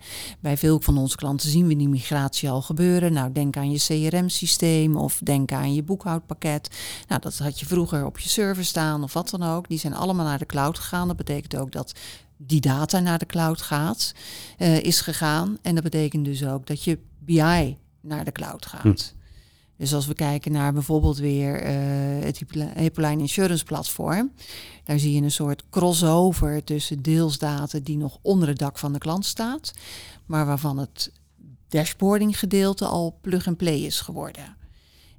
bij 0.40 0.56
veel 0.56 0.80
van 0.80 0.98
onze 0.98 1.16
klanten 1.16 1.50
zien 1.50 1.66
we 1.66 1.76
die 1.76 1.88
migratie 1.88 2.50
al 2.50 2.62
gebeuren. 2.62 3.12
Nou, 3.12 3.32
denk 3.32 3.56
aan 3.56 3.70
je 3.70 3.78
CRM-systeem 3.78 4.96
of 4.96 5.20
denk 5.24 5.52
aan 5.52 5.74
je 5.74 5.82
boekhoudpakket. 5.82 6.70
Nou, 7.08 7.20
dat 7.20 7.38
had 7.38 7.60
je 7.60 7.66
vroeger 7.66 8.06
op 8.06 8.18
je 8.18 8.28
server 8.28 8.64
staan 8.64 9.02
of 9.02 9.12
wat 9.12 9.30
dan 9.30 9.42
ook. 9.42 9.68
Die 9.68 9.78
zijn 9.78 9.94
allemaal 9.94 10.26
naar 10.26 10.38
de 10.38 10.46
cloud 10.46 10.78
gegaan. 10.78 11.08
Dat 11.08 11.16
betekent 11.16 11.56
ook 11.56 11.72
dat 11.72 11.92
die 12.36 12.60
data 12.60 12.98
naar 12.98 13.18
de 13.18 13.26
cloud 13.26 13.62
gaat, 13.62 14.14
uh, 14.58 14.80
is 14.82 15.00
gegaan. 15.00 15.58
En 15.62 15.74
dat 15.74 15.84
betekent 15.84 16.24
dus 16.24 16.44
ook 16.44 16.66
dat 16.66 16.84
je 16.84 16.98
BI 17.18 17.76
naar 18.00 18.24
de 18.24 18.32
cloud 18.32 18.66
gaat. 18.66 18.82
Hm. 18.82 19.19
Dus 19.80 19.94
als 19.94 20.06
we 20.06 20.14
kijken 20.14 20.52
naar 20.52 20.72
bijvoorbeeld 20.72 21.18
weer 21.18 21.62
uh, 21.62 22.24
het 22.24 22.42
Hippoline 22.76 23.20
Insurance 23.20 23.64
Platform, 23.64 24.32
daar 24.84 24.98
zie 24.98 25.14
je 25.14 25.22
een 25.22 25.30
soort 25.30 25.64
crossover 25.70 26.64
tussen 26.64 27.02
deelsdata 27.02 27.78
die 27.82 27.96
nog 27.96 28.18
onder 28.22 28.48
het 28.48 28.58
dak 28.58 28.78
van 28.78 28.92
de 28.92 28.98
klant 28.98 29.26
staat, 29.26 29.72
maar 30.26 30.46
waarvan 30.46 30.78
het 30.78 31.12
dashboarding 31.68 32.38
gedeelte 32.38 32.84
al 32.86 33.18
plug-and-play 33.20 33.78
is 33.78 34.00
geworden. 34.00 34.56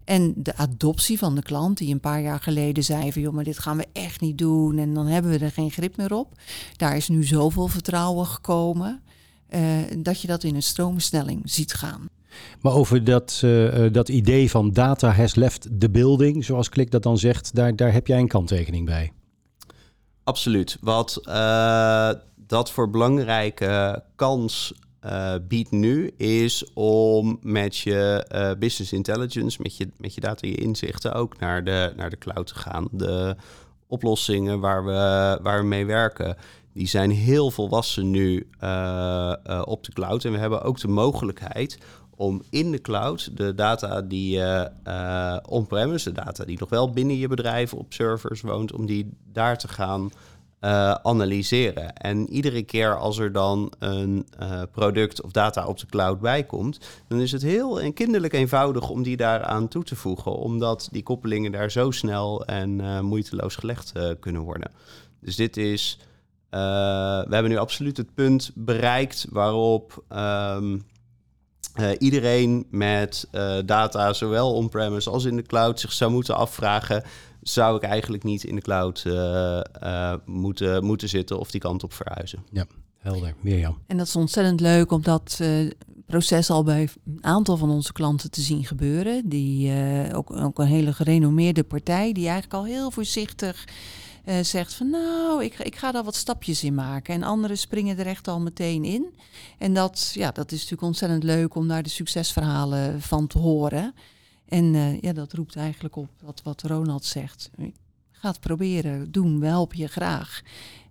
En 0.03 0.33
de 0.35 0.55
adoptie 0.55 1.17
van 1.17 1.35
de 1.35 1.41
klant, 1.41 1.77
die 1.77 1.93
een 1.93 1.99
paar 1.99 2.21
jaar 2.21 2.39
geleden 2.39 2.83
zei 2.83 3.11
van 3.11 3.21
joh, 3.21 3.33
maar 3.33 3.43
dit 3.43 3.59
gaan 3.59 3.77
we 3.77 3.87
echt 3.93 4.21
niet 4.21 4.37
doen 4.37 4.77
en 4.77 4.93
dan 4.93 5.05
hebben 5.05 5.31
we 5.31 5.45
er 5.45 5.51
geen 5.51 5.71
grip 5.71 5.97
meer 5.97 6.13
op. 6.13 6.39
Daar 6.77 6.95
is 6.95 7.07
nu 7.07 7.23
zoveel 7.23 7.67
vertrouwen 7.67 8.25
gekomen 8.25 9.01
uh, 9.49 9.61
dat 9.97 10.21
je 10.21 10.27
dat 10.27 10.43
in 10.43 10.55
een 10.55 10.63
stroomsnelling 10.63 11.41
ziet 11.43 11.73
gaan. 11.73 12.09
Maar 12.61 12.73
over 12.73 13.03
dat, 13.03 13.41
uh, 13.45 13.85
dat 13.91 14.09
idee 14.09 14.49
van 14.49 14.71
data 14.71 15.11
has 15.11 15.35
left 15.35 15.69
the 15.79 15.89
building, 15.89 16.45
zoals 16.45 16.69
Klik 16.69 16.91
dat 16.91 17.03
dan 17.03 17.17
zegt, 17.17 17.55
daar, 17.55 17.75
daar 17.75 17.93
heb 17.93 18.07
jij 18.07 18.19
een 18.19 18.27
kanttekening 18.27 18.85
bij. 18.85 19.11
Absoluut. 20.23 20.77
Wat 20.81 21.21
uh, 21.23 22.09
dat 22.35 22.71
voor 22.71 22.89
belangrijke 22.89 24.03
kans 24.15 24.73
biedt 25.47 25.71
nu, 25.71 26.07
is 26.17 26.73
om 26.73 27.39
met 27.41 27.77
je 27.77 28.25
business 28.59 28.93
intelligence, 28.93 29.61
met 29.61 29.77
je, 29.77 29.87
met 29.97 30.13
je 30.13 30.21
data, 30.21 30.47
je 30.47 30.55
inzichten 30.55 31.13
ook 31.13 31.39
naar 31.39 31.63
de, 31.63 31.93
naar 31.95 32.09
de 32.09 32.17
cloud 32.17 32.47
te 32.47 32.55
gaan. 32.55 32.87
De 32.91 33.35
oplossingen 33.87 34.59
waar 34.59 34.85
we, 34.85 35.39
waar 35.41 35.59
we 35.59 35.67
mee 35.67 35.85
werken, 35.85 36.37
die 36.73 36.87
zijn 36.87 37.11
heel 37.11 37.51
volwassen 37.51 38.09
nu 38.09 38.47
op 39.63 39.83
de 39.83 39.91
cloud. 39.93 40.25
En 40.25 40.31
we 40.31 40.37
hebben 40.37 40.61
ook 40.61 40.79
de 40.79 40.87
mogelijkheid 40.87 41.77
om 42.21 42.41
in 42.49 42.71
de 42.71 42.81
cloud 42.81 43.37
de 43.37 43.55
data 43.55 44.01
die 44.01 44.37
je 44.37 44.71
uh, 44.87 45.37
on-premise, 45.47 46.13
de 46.13 46.21
data 46.23 46.45
die 46.45 46.59
nog 46.59 46.69
wel 46.69 46.91
binnen 46.91 47.17
je 47.17 47.27
bedrijf 47.27 47.73
op 47.73 47.93
servers 47.93 48.41
woont, 48.41 48.73
om 48.73 48.85
die 48.85 49.09
daar 49.31 49.57
te 49.57 49.67
gaan 49.67 50.03
uh, 50.03 50.91
analyseren. 50.91 51.95
En 51.95 52.29
iedere 52.29 52.63
keer 52.63 52.97
als 52.97 53.17
er 53.17 53.31
dan 53.31 53.71
een 53.79 54.27
uh, 54.41 54.61
product 54.71 55.21
of 55.21 55.31
data 55.31 55.67
op 55.67 55.79
de 55.79 55.85
cloud 55.85 56.19
bij 56.19 56.43
komt, 56.43 56.79
dan 57.07 57.19
is 57.19 57.31
het 57.31 57.41
heel 57.41 57.93
kinderlijk 57.93 58.33
eenvoudig 58.33 58.89
om 58.89 59.03
die 59.03 59.17
daaraan 59.17 59.67
toe 59.67 59.83
te 59.83 59.95
voegen, 59.95 60.35
omdat 60.35 60.89
die 60.91 61.03
koppelingen 61.03 61.51
daar 61.51 61.71
zo 61.71 61.91
snel 61.91 62.45
en 62.45 63.03
moeiteloos 63.05 63.55
gelegd 63.55 63.93
kunnen 64.19 64.41
worden. 64.41 64.71
Dus 65.19 65.35
dit 65.35 65.57
is. 65.57 65.99
we 66.49 67.27
hebben 67.29 67.49
nu 67.51 67.57
absoluut 67.57 67.97
het 67.97 68.13
punt 68.13 68.51
bereikt 68.55 69.25
waarop 69.29 70.03
um, 70.09 70.83
uh, 71.79 71.89
iedereen 71.97 72.67
met 72.69 73.27
uh, 73.31 73.57
data, 73.65 74.13
zowel 74.13 74.53
on-premise 74.53 75.09
als 75.09 75.25
in 75.25 75.35
de 75.35 75.41
cloud, 75.41 75.79
zich 75.79 75.91
zou 75.91 76.11
moeten 76.11 76.35
afvragen: 76.35 77.03
zou 77.41 77.75
ik 77.75 77.83
eigenlijk 77.83 78.23
niet 78.23 78.43
in 78.43 78.55
de 78.55 78.61
cloud 78.61 79.03
uh, 79.07 80.13
moeten, 80.25 80.85
moeten 80.85 81.09
zitten 81.09 81.39
of 81.39 81.51
die 81.51 81.61
kant 81.61 81.83
op 81.83 81.93
verhuizen? 81.93 82.43
Ja, 82.51 82.65
helder. 82.97 83.33
Mirjam. 83.41 83.77
En 83.87 83.97
dat 83.97 84.07
is 84.07 84.15
ontzettend 84.15 84.59
leuk 84.59 84.91
om 84.91 85.01
dat 85.01 85.39
proces 86.05 86.49
al 86.49 86.63
bij 86.63 86.89
een 87.05 87.23
aantal 87.23 87.57
van 87.57 87.69
onze 87.69 87.93
klanten 87.93 88.31
te 88.31 88.41
zien 88.41 88.65
gebeuren. 88.65 89.29
Die 89.29 89.73
ook, 90.13 90.31
ook 90.31 90.59
een 90.59 90.67
hele 90.67 90.93
gerenommeerde 90.93 91.63
partij, 91.63 92.11
die 92.11 92.27
eigenlijk 92.27 92.53
al 92.53 92.65
heel 92.65 92.91
voorzichtig 92.91 93.65
uh, 94.25 94.39
zegt 94.41 94.73
van 94.73 94.89
nou, 94.89 95.43
ik, 95.43 95.59
ik 95.59 95.75
ga 95.75 95.91
daar 95.91 96.03
wat 96.03 96.15
stapjes 96.15 96.63
in 96.63 96.73
maken. 96.73 97.13
En 97.13 97.23
anderen 97.23 97.57
springen 97.57 97.97
er 97.97 98.07
echt 98.07 98.27
al 98.27 98.39
meteen 98.39 98.83
in. 98.83 99.13
En 99.57 99.73
dat, 99.73 100.11
ja, 100.13 100.31
dat 100.31 100.51
is 100.51 100.57
natuurlijk 100.57 100.87
ontzettend 100.87 101.23
leuk 101.23 101.55
om 101.55 101.67
daar 101.67 101.83
de 101.83 101.89
succesverhalen 101.89 103.01
van 103.01 103.27
te 103.27 103.37
horen. 103.37 103.93
En 104.45 104.73
uh, 104.73 105.01
ja, 105.01 105.13
dat 105.13 105.33
roept 105.33 105.55
eigenlijk 105.55 105.95
op 105.95 106.09
wat, 106.21 106.41
wat 106.43 106.61
Ronald 106.61 107.05
zegt. 107.05 107.49
Ga 108.11 108.29
het 108.29 108.39
proberen, 108.39 109.11
doen, 109.11 109.39
we 109.39 109.45
helpen 109.45 109.77
je 109.77 109.87
graag. 109.87 110.41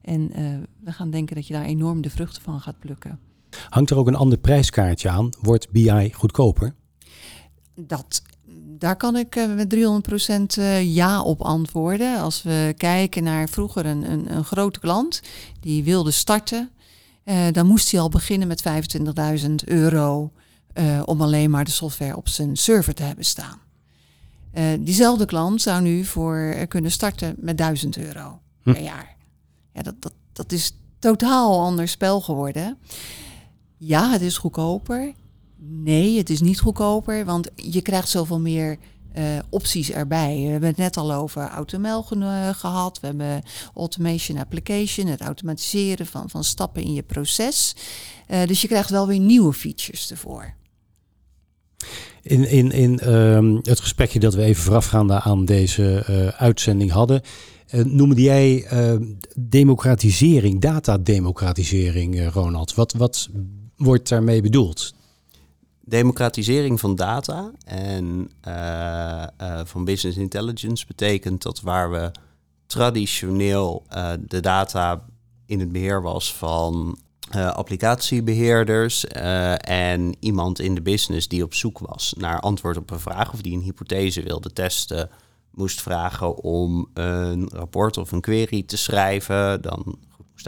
En 0.03 0.41
uh, 0.41 0.59
we 0.81 0.93
gaan 0.93 1.11
denken 1.11 1.37
dat 1.37 1.47
je 1.47 1.53
daar 1.53 1.65
enorm 1.65 2.01
de 2.01 2.11
vruchten 2.11 2.43
van 2.43 2.61
gaat 2.61 2.79
plukken. 2.79 3.19
Hangt 3.69 3.91
er 3.91 3.97
ook 3.97 4.07
een 4.07 4.15
ander 4.15 4.39
prijskaartje 4.39 5.09
aan? 5.09 5.31
Wordt 5.41 5.71
BI 5.71 6.13
goedkoper? 6.13 6.75
Dat 7.75 8.23
daar 8.81 8.97
kan 8.97 9.17
ik 9.17 9.37
uh, 9.37 9.55
met 9.55 9.75
300% 9.75 10.59
uh, 10.59 10.95
ja 10.95 11.23
op 11.23 11.41
antwoorden. 11.41 12.19
Als 12.19 12.43
we 12.43 12.75
kijken 12.77 13.23
naar 13.23 13.49
vroeger 13.49 13.87
een, 13.87 14.11
een, 14.11 14.33
een 14.37 14.45
grote 14.45 14.81
klant 14.81 15.21
die 15.61 15.85
wilde 15.85 16.11
starten, 16.11 16.71
uh, 17.25 17.47
dan 17.53 17.67
moest 17.67 17.91
hij 17.91 18.01
al 18.01 18.09
beginnen 18.09 18.49
met 18.49 18.63
25.000 19.41 19.51
euro 19.65 20.33
om 21.05 21.21
alleen 21.21 21.51
maar 21.51 21.65
de 21.65 21.71
software 21.71 22.17
op 22.17 22.29
zijn 22.29 22.57
server 22.57 22.95
te 22.95 23.03
hebben 23.03 23.25
staan. 23.25 23.59
diezelfde 24.81 25.27
klant 25.27 25.63
zou 25.63 25.83
nu 25.83 26.05
voor 26.05 26.55
kunnen 26.69 26.91
starten 26.91 27.35
met 27.39 27.59
1000 27.59 27.97
euro 27.99 28.41
hm. 28.63 28.73
per 28.73 28.83
jaar. 28.83 29.17
Ja, 29.73 29.83
dat, 29.83 29.95
dat, 29.99 30.13
dat 30.33 30.53
is 30.53 30.77
totaal 30.99 31.61
ander 31.61 31.89
spel 31.89 32.21
geworden. 32.21 32.79
Ja, 33.77 34.11
het 34.11 34.21
is 34.21 34.39
goedkoper. 34.39 35.13
Nee, 35.63 36.19
het 36.19 36.31
is 36.31 36.41
niet 36.41 36.61
goedkoper, 36.61 37.25
want 37.25 37.49
je 37.55 37.83
krijgt 37.83 38.09
zoveel 38.09 38.41
meer 38.41 38.79
uh, 39.19 39.25
opties 39.49 39.91
erbij. 39.91 40.37
We 40.37 40.51
hebben 40.51 40.69
het 40.69 40.79
net 40.79 40.97
al 40.97 41.13
over 41.13 41.49
AutoML 41.49 42.03
gehad. 42.53 43.01
We 43.01 43.07
hebben 43.07 43.43
automation 43.75 44.39
application, 44.39 45.07
het 45.07 45.21
automatiseren 45.21 46.07
van, 46.07 46.31
van 46.31 46.45
stappen 46.45 46.83
in 46.83 46.93
je 46.93 47.03
proces. 47.03 47.75
Uh, 48.31 48.45
dus 48.47 48.61
je 48.61 48.69
krijgt 48.69 48.91
wel 48.91 49.07
weer 49.07 49.19
nieuwe 49.19 49.53
features 49.53 50.11
ervoor. 50.11 50.55
In, 52.23 52.49
in, 52.49 52.71
in 52.71 53.15
um, 53.15 53.61
het 53.63 53.81
gesprekje 53.81 54.19
dat 54.19 54.35
we 54.35 54.43
even 54.43 54.63
voorafgaande 54.63 55.21
aan 55.21 55.45
deze 55.45 56.07
uh, 56.11 56.27
uitzending 56.27 56.91
hadden, 56.91 57.23
noemde 57.73 58.23
jij 58.23 58.67
democratisering, 59.39 60.61
datademocratisering, 60.61 62.33
Ronald. 62.33 62.75
Wat, 62.75 62.93
wat 62.93 63.29
wordt 63.77 64.09
daarmee 64.09 64.43
bedoeld? 64.43 64.95
Democratisering 65.91 66.81
van 66.81 66.95
data 66.95 67.51
en 67.65 68.31
uh, 68.49 69.23
uh, 69.41 69.61
van 69.65 69.85
business 69.85 70.19
intelligence 70.19 70.87
betekent 70.87 71.43
dat 71.43 71.61
waar 71.61 71.91
we 71.91 72.11
traditioneel 72.67 73.85
uh, 73.97 74.13
de 74.27 74.41
data 74.41 75.05
in 75.47 75.61
het 75.61 75.73
beheer 75.73 76.03
was 76.03 76.35
van 76.35 76.99
applicatiebeheerders 77.31 79.07
en 79.57 80.17
iemand 80.21 80.61
in 80.61 80.75
de 80.75 80.83
business 80.83 81.29
die 81.29 81.43
op 81.43 81.55
zoek 81.55 81.79
was 81.79 82.15
naar 82.19 82.41
antwoord 82.41 82.77
op 82.77 82.91
een 82.91 83.01
vraag 83.01 83.33
of 83.33 83.41
die 83.41 83.57
een 83.57 83.63
hypothese 83.63 84.23
wilde 84.23 84.53
testen, 84.53 85.11
moest 85.51 85.83
vragen 85.83 86.37
om 86.37 86.89
een 86.95 87.49
rapport 87.49 87.97
of 87.97 88.13
een 88.13 88.21
query 88.21 88.63
te 88.63 88.77
schrijven, 88.77 89.63
dan 89.63 89.99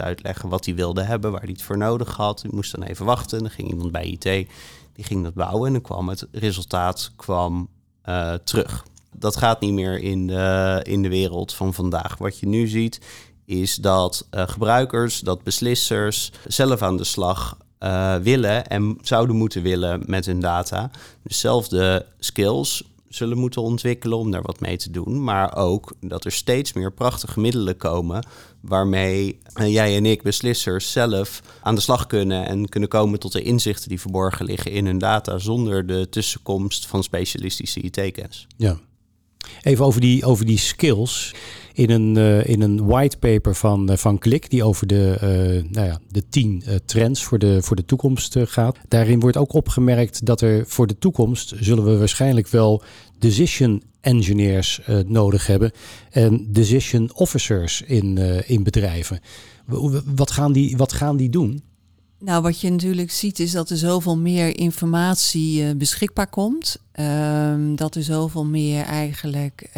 uitleggen 0.01 0.49
wat 0.49 0.65
hij 0.65 0.75
wilde 0.75 1.01
hebben, 1.01 1.31
waar 1.31 1.41
hij 1.41 1.51
het 1.51 1.61
voor 1.61 1.77
nodig 1.77 2.15
had. 2.15 2.41
Hij 2.41 2.51
moest 2.53 2.75
dan 2.75 2.83
even 2.83 3.05
wachten. 3.05 3.39
Dan 3.39 3.49
ging 3.49 3.69
iemand 3.69 3.91
bij 3.91 4.05
IT 4.05 4.47
die 4.93 5.05
ging 5.05 5.23
dat 5.23 5.33
bouwen 5.33 5.67
en 5.67 5.73
dan 5.73 5.81
kwam 5.81 6.09
het 6.09 6.27
resultaat 6.31 7.11
kwam, 7.15 7.67
uh, 8.05 8.33
terug. 8.33 8.85
Dat 9.15 9.37
gaat 9.37 9.59
niet 9.59 9.73
meer 9.73 9.99
in 9.99 10.27
de, 10.27 10.79
in 10.83 11.01
de 11.01 11.09
wereld 11.09 11.53
van 11.53 11.73
vandaag. 11.73 12.17
Wat 12.17 12.39
je 12.39 12.47
nu 12.47 12.67
ziet 12.67 13.01
is 13.45 13.75
dat 13.75 14.27
uh, 14.31 14.47
gebruikers, 14.47 15.19
dat 15.19 15.43
beslissers 15.43 16.31
zelf 16.47 16.81
aan 16.81 16.97
de 16.97 17.03
slag 17.03 17.57
uh, 17.79 18.15
willen 18.15 18.67
en 18.67 18.97
zouden 19.01 19.35
moeten 19.35 19.61
willen 19.61 20.03
met 20.05 20.25
hun 20.25 20.39
data. 20.39 20.91
Dezelfde 21.23 22.05
skills 22.19 22.83
zullen 23.15 23.37
moeten 23.37 23.61
ontwikkelen 23.61 24.17
om 24.17 24.31
daar 24.31 24.41
wat 24.41 24.59
mee 24.59 24.77
te 24.77 24.91
doen. 24.91 25.23
Maar 25.23 25.55
ook 25.55 25.93
dat 26.01 26.25
er 26.25 26.31
steeds 26.31 26.73
meer 26.73 26.91
prachtige 26.91 27.39
middelen 27.39 27.77
komen 27.77 28.25
waarmee 28.61 29.39
eh, 29.53 29.71
jij 29.71 29.95
en 29.95 30.05
ik, 30.05 30.21
beslissers, 30.21 30.91
zelf 30.91 31.41
aan 31.61 31.75
de 31.75 31.81
slag 31.81 32.07
kunnen 32.07 32.45
en 32.45 32.69
kunnen 32.69 32.89
komen 32.89 33.19
tot 33.19 33.31
de 33.31 33.41
inzichten 33.41 33.89
die 33.89 34.01
verborgen 34.01 34.45
liggen 34.45 34.71
in 34.71 34.85
hun 34.85 34.97
data 34.97 35.37
zonder 35.37 35.87
de 35.87 36.09
tussenkomst 36.09 36.87
van 36.87 37.03
specialistische 37.03 37.81
IT-kennis. 37.81 38.47
Ja. 38.57 38.79
Even 39.61 39.85
over 39.85 40.01
die, 40.01 40.25
over 40.25 40.45
die 40.45 40.57
skills. 40.57 41.35
In 41.73 41.89
een, 41.89 42.15
uh, 42.17 42.47
in 42.47 42.61
een 42.61 42.85
whitepaper 42.85 43.55
van, 43.55 43.91
uh, 43.91 43.97
van 43.97 44.17
Klik, 44.17 44.49
die 44.49 44.63
over 44.63 44.87
de, 44.87 45.15
uh, 45.15 45.71
nou 45.71 45.87
ja, 45.87 45.99
de 46.09 46.23
tien 46.29 46.63
trends 46.85 47.23
voor 47.23 47.39
de, 47.39 47.61
voor 47.61 47.75
de 47.75 47.85
toekomst 47.85 48.35
gaat. 48.39 48.77
Daarin 48.87 49.19
wordt 49.19 49.37
ook 49.37 49.53
opgemerkt 49.53 50.25
dat 50.25 50.41
er 50.41 50.63
voor 50.67 50.87
de 50.87 50.97
toekomst 50.97 51.53
zullen 51.59 51.85
we 51.85 51.97
waarschijnlijk 51.97 52.47
wel 52.47 52.83
decision 53.19 53.83
engineers 54.01 54.81
nodig 55.05 55.47
hebben 55.47 55.71
en 56.09 56.47
decision 56.51 57.11
officers 57.13 57.81
in, 57.81 58.17
in 58.47 58.63
bedrijven. 58.63 59.19
Wat 60.15 60.31
gaan, 60.31 60.53
die, 60.53 60.77
wat 60.77 60.93
gaan 60.93 61.17
die 61.17 61.29
doen? 61.29 61.63
Nou, 62.23 62.41
wat 62.41 62.59
je 62.59 62.69
natuurlijk 62.69 63.11
ziet 63.11 63.39
is 63.39 63.51
dat 63.51 63.69
er 63.69 63.77
zoveel 63.77 64.17
meer 64.17 64.57
informatie 64.57 65.61
uh, 65.61 65.75
beschikbaar 65.75 66.27
komt. 66.27 66.77
Um, 66.99 67.75
dat 67.75 67.95
er 67.95 68.03
zoveel 68.03 68.45
meer 68.45 68.83
eigenlijk 68.83 69.69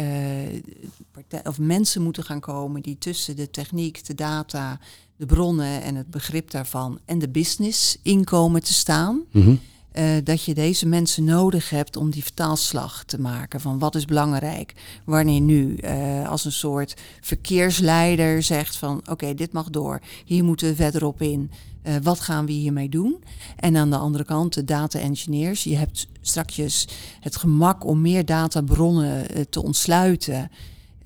of 1.44 1.58
mensen 1.58 2.02
moeten 2.02 2.24
gaan 2.24 2.40
komen 2.40 2.82
die 2.82 2.98
tussen 2.98 3.36
de 3.36 3.50
techniek, 3.50 4.06
de 4.06 4.14
data, 4.14 4.78
de 5.16 5.26
bronnen 5.26 5.82
en 5.82 5.94
het 5.94 6.10
begrip 6.10 6.50
daarvan 6.50 6.98
en 7.04 7.18
de 7.18 7.28
business 7.28 7.98
inkomen 8.02 8.62
te 8.62 8.74
staan. 8.74 9.22
Mm. 9.30 9.60
Uh, 9.98 10.04
dat 10.24 10.44
je 10.44 10.54
deze 10.54 10.86
mensen 10.86 11.24
nodig 11.24 11.70
hebt 11.70 11.96
om 11.96 12.10
die 12.10 12.22
vertaalslag 12.22 13.04
te 13.04 13.20
maken 13.20 13.60
van 13.60 13.78
wat 13.78 13.94
is 13.94 14.04
belangrijk, 14.04 14.74
wanneer 15.04 15.40
nu. 15.40 15.76
Uh, 15.76 16.28
als 16.28 16.44
een 16.44 16.52
soort 16.52 16.94
verkeersleider 17.20 18.42
zegt 18.42 18.76
van 18.76 19.02
oké, 19.10 19.34
dit 19.34 19.52
mag 19.52 19.70
door, 19.70 20.00
hier 20.24 20.44
moeten 20.44 20.68
we 20.68 20.74
verderop 20.74 21.22
in. 21.22 21.50
Uh, 21.82 21.94
wat 22.02 22.20
gaan 22.20 22.46
we 22.46 22.52
hiermee 22.52 22.88
doen? 22.88 23.24
En 23.56 23.76
aan 23.76 23.90
de 23.90 23.96
andere 23.96 24.24
kant 24.24 24.54
de 24.54 24.64
data 24.64 24.98
engineers. 24.98 25.64
Je 25.64 25.76
hebt 25.76 26.08
straks 26.20 26.86
het 27.20 27.36
gemak 27.36 27.84
om 27.84 28.00
meer 28.00 28.24
databronnen 28.24 29.26
te 29.50 29.62
ontsluiten. 29.62 30.50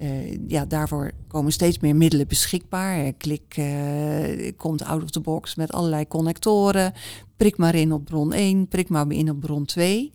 Uh, 0.02 0.48
ja, 0.48 0.64
daarvoor 0.64 1.10
komen 1.28 1.52
steeds 1.52 1.78
meer 1.78 1.96
middelen 1.96 2.28
beschikbaar. 2.28 3.12
Klik 3.12 3.56
uh, 3.56 4.52
komt 4.56 4.84
out 4.84 5.02
of 5.02 5.10
the 5.10 5.20
box 5.20 5.54
met 5.54 5.72
allerlei 5.72 6.08
connectoren. 6.08 6.92
Prik 7.36 7.56
maar 7.56 7.74
in 7.74 7.92
op 7.92 8.04
bron 8.04 8.32
1, 8.32 8.68
prik 8.68 8.88
maar 8.88 9.10
in 9.10 9.30
op 9.30 9.40
bron 9.40 9.64
2. 9.64 10.12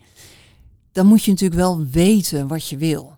Dan 0.92 1.06
moet 1.06 1.24
je 1.24 1.32
natuurlijk 1.32 1.60
wel 1.60 1.86
weten 1.86 2.48
wat 2.48 2.70
je 2.70 2.78
wil. 2.78 3.14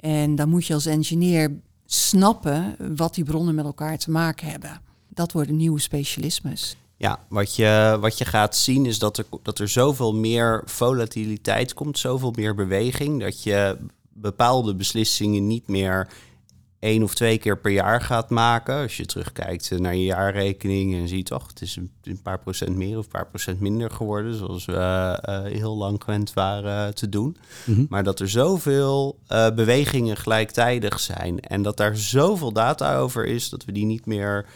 En 0.00 0.34
dan 0.34 0.48
moet 0.48 0.66
je 0.66 0.74
als 0.74 0.86
engineer 0.86 1.60
snappen 1.86 2.76
wat 2.96 3.14
die 3.14 3.24
bronnen 3.24 3.54
met 3.54 3.64
elkaar 3.64 3.98
te 3.98 4.10
maken 4.10 4.50
hebben. 4.50 4.80
Dat 5.08 5.32
worden 5.32 5.56
nieuwe 5.56 5.80
specialismes. 5.80 6.76
Ja, 6.96 7.20
wat 7.28 7.54
je, 7.54 7.96
wat 8.00 8.18
je 8.18 8.24
gaat 8.24 8.56
zien 8.56 8.86
is 8.86 8.98
dat 8.98 9.18
er, 9.18 9.26
dat 9.42 9.58
er 9.58 9.68
zoveel 9.68 10.14
meer 10.14 10.62
volatiliteit 10.64 11.74
komt, 11.74 11.98
zoveel 11.98 12.32
meer 12.36 12.54
beweging, 12.54 13.20
dat 13.20 13.42
je 13.42 13.78
bepaalde 14.20 14.74
beslissingen 14.74 15.46
niet 15.46 15.68
meer 15.68 16.08
één 16.78 17.02
of 17.02 17.14
twee 17.14 17.38
keer 17.38 17.58
per 17.58 17.70
jaar 17.70 18.00
gaat 18.00 18.30
maken. 18.30 18.82
Als 18.82 18.96
je 18.96 19.06
terugkijkt 19.06 19.78
naar 19.78 19.94
je 19.94 20.04
jaarrekening 20.04 20.94
en 20.94 21.08
ziet, 21.08 21.26
toch, 21.26 21.46
het 21.46 21.60
is 21.60 21.76
een, 22.02 22.22
paar 22.22 22.38
procent 22.38 22.76
meer 22.76 22.98
of 22.98 23.04
een 23.04 23.10
paar 23.10 23.26
procent 23.26 23.60
minder 23.60 23.90
geworden, 23.90 24.34
zoals 24.34 24.64
we 24.64 24.72
uh, 25.28 25.42
heel 25.42 25.76
lang 25.76 26.02
gewend 26.04 26.32
waren 26.32 26.94
te 26.94 27.08
doen. 27.08 27.36
Mhm. 27.64 27.84
Maar 27.88 28.04
dat 28.04 28.20
er 28.20 28.28
zoveel 28.28 29.18
uh, 29.28 29.50
bewegingen 29.50 30.16
gelijktijdig 30.16 31.00
zijn 31.00 31.40
en 31.40 31.62
dat 31.62 31.76
daar 31.76 31.96
zoveel 31.96 32.52
data 32.52 32.98
over 32.98 33.26
is 33.26 33.48
dat 33.48 33.64
we 33.64 33.72
die 33.72 33.86
niet 33.86 34.06
meer 34.06 34.46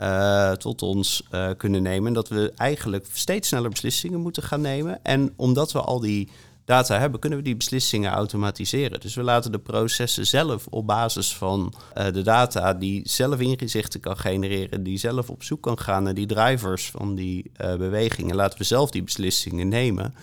uh, 0.00 0.52
tot 0.52 0.82
ons 0.82 1.28
kunnen 1.56 1.82
nemen. 1.82 2.12
Dat 2.12 2.28
we 2.28 2.52
eigenlijk 2.56 3.06
steeds 3.12 3.48
sneller 3.48 3.70
beslissingen 3.70 4.20
moeten 4.20 4.42
gaan 4.42 4.60
nemen. 4.60 5.04
En 5.04 5.32
omdat 5.36 5.72
we 5.72 5.80
al 5.80 6.00
die 6.00 6.28
data 6.68 6.98
hebben, 6.98 7.20
kunnen 7.20 7.38
we 7.38 7.44
die 7.44 7.56
beslissingen 7.56 8.10
automatiseren. 8.10 9.00
Dus 9.00 9.14
we 9.14 9.22
laten 9.22 9.52
de 9.52 9.58
processen 9.58 10.26
zelf 10.26 10.66
op 10.66 10.86
basis 10.86 11.36
van 11.36 11.72
uh, 11.98 12.04
de 12.12 12.22
data 12.22 12.74
die 12.74 13.00
zelf 13.04 13.40
ingezichten 13.40 14.00
kan 14.00 14.16
genereren, 14.16 14.82
die 14.82 14.98
zelf 14.98 15.30
op 15.30 15.42
zoek 15.42 15.62
kan 15.62 15.78
gaan 15.78 16.02
naar 16.02 16.14
die 16.14 16.26
drivers 16.26 16.90
van 16.90 17.14
die 17.14 17.50
uh, 17.60 17.74
bewegingen, 17.74 18.36
laten 18.36 18.58
we 18.58 18.64
zelf 18.64 18.90
die 18.90 19.02
beslissingen 19.02 19.68
nemen. 19.68 20.14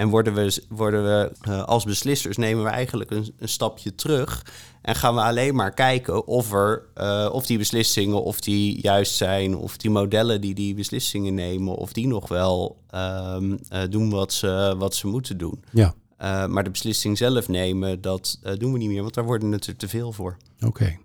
En 0.00 0.08
worden 0.08 0.34
we, 0.34 0.62
worden 0.68 1.04
we 1.04 1.32
uh, 1.48 1.62
als 1.64 1.84
beslissers 1.84 2.36
nemen 2.36 2.64
we 2.64 2.70
eigenlijk 2.70 3.10
een, 3.10 3.34
een, 3.38 3.48
stapje 3.48 3.94
terug. 3.94 4.46
En 4.82 4.94
gaan 4.94 5.14
we 5.14 5.20
alleen 5.20 5.54
maar 5.54 5.74
kijken 5.74 6.26
of, 6.26 6.52
er, 6.52 6.82
uh, 6.96 7.28
of 7.32 7.46
die 7.46 7.58
beslissingen 7.58 8.22
of 8.22 8.40
die 8.40 8.82
juist 8.82 9.14
zijn. 9.14 9.56
Of 9.56 9.76
die 9.76 9.90
modellen 9.90 10.40
die 10.40 10.54
die 10.54 10.74
beslissingen 10.74 11.34
nemen, 11.34 11.74
of 11.74 11.92
die 11.92 12.06
nog 12.06 12.28
wel 12.28 12.82
um, 12.94 13.58
uh, 13.72 13.82
doen 13.90 14.10
wat 14.10 14.32
ze, 14.32 14.74
wat 14.78 14.94
ze 14.94 15.06
moeten 15.06 15.38
doen. 15.38 15.64
Ja. 15.70 15.94
maar 16.46 16.64
de 16.64 16.70
beslissing 16.70 17.18
zelf 17.18 17.48
nemen, 17.48 18.00
dat 18.00 18.38
doen 18.58 18.72
we 18.72 18.78
niet 18.78 18.88
meer, 18.88 19.02
want 19.02 19.14
daar 19.14 19.24
worden 19.24 19.52
het 19.52 19.66
er 19.66 19.76
te 19.76 19.88
veel 19.88 20.12
voor. 20.12 20.36
Oké. 20.56 20.66
Okay. 20.66 20.98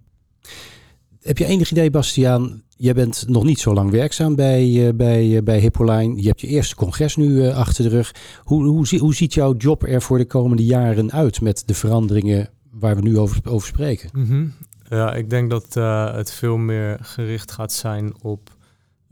Heb 1.25 1.37
je 1.37 1.45
enig 1.45 1.71
idee, 1.71 1.89
Bastiaan? 1.89 2.63
Jij 2.77 2.93
bent 2.93 3.23
nog 3.27 3.43
niet 3.43 3.59
zo 3.59 3.73
lang 3.73 3.91
werkzaam 3.91 4.35
bij, 4.35 4.67
uh, 4.67 4.93
bij, 4.93 5.27
uh, 5.27 5.41
bij 5.41 5.59
Hippoline. 5.59 6.21
Je 6.21 6.27
hebt 6.27 6.41
je 6.41 6.47
eerste 6.47 6.75
congres 6.75 7.15
nu 7.15 7.27
uh, 7.27 7.57
achter 7.57 7.83
de 7.83 7.89
rug. 7.89 8.15
Hoe, 8.43 8.63
hoe, 8.63 8.97
hoe 8.99 9.15
ziet 9.15 9.33
jouw 9.33 9.55
job 9.55 9.83
er 9.83 10.01
voor 10.01 10.17
de 10.17 10.25
komende 10.25 10.65
jaren 10.65 11.11
uit 11.11 11.41
met 11.41 11.63
de 11.65 11.73
veranderingen 11.73 12.49
waar 12.71 12.95
we 12.95 13.01
nu 13.01 13.17
over, 13.17 13.41
over 13.43 13.67
spreken? 13.67 14.09
-hmm. 14.13 14.53
Ja, 14.89 15.13
ik 15.13 15.29
denk 15.29 15.49
dat 15.49 15.73
het 16.15 16.31
veel 16.31 16.57
meer 16.57 16.97
gericht 17.01 17.51
gaat 17.51 17.73
zijn 17.73 18.13
op 18.21 18.49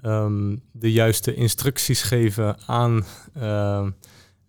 um, 0.05 0.61
de 0.71 0.91
juiste 0.91 1.35
instructies 1.35 2.01
geven 2.01 2.57
aan 2.65 3.03
ehm, 3.33 3.89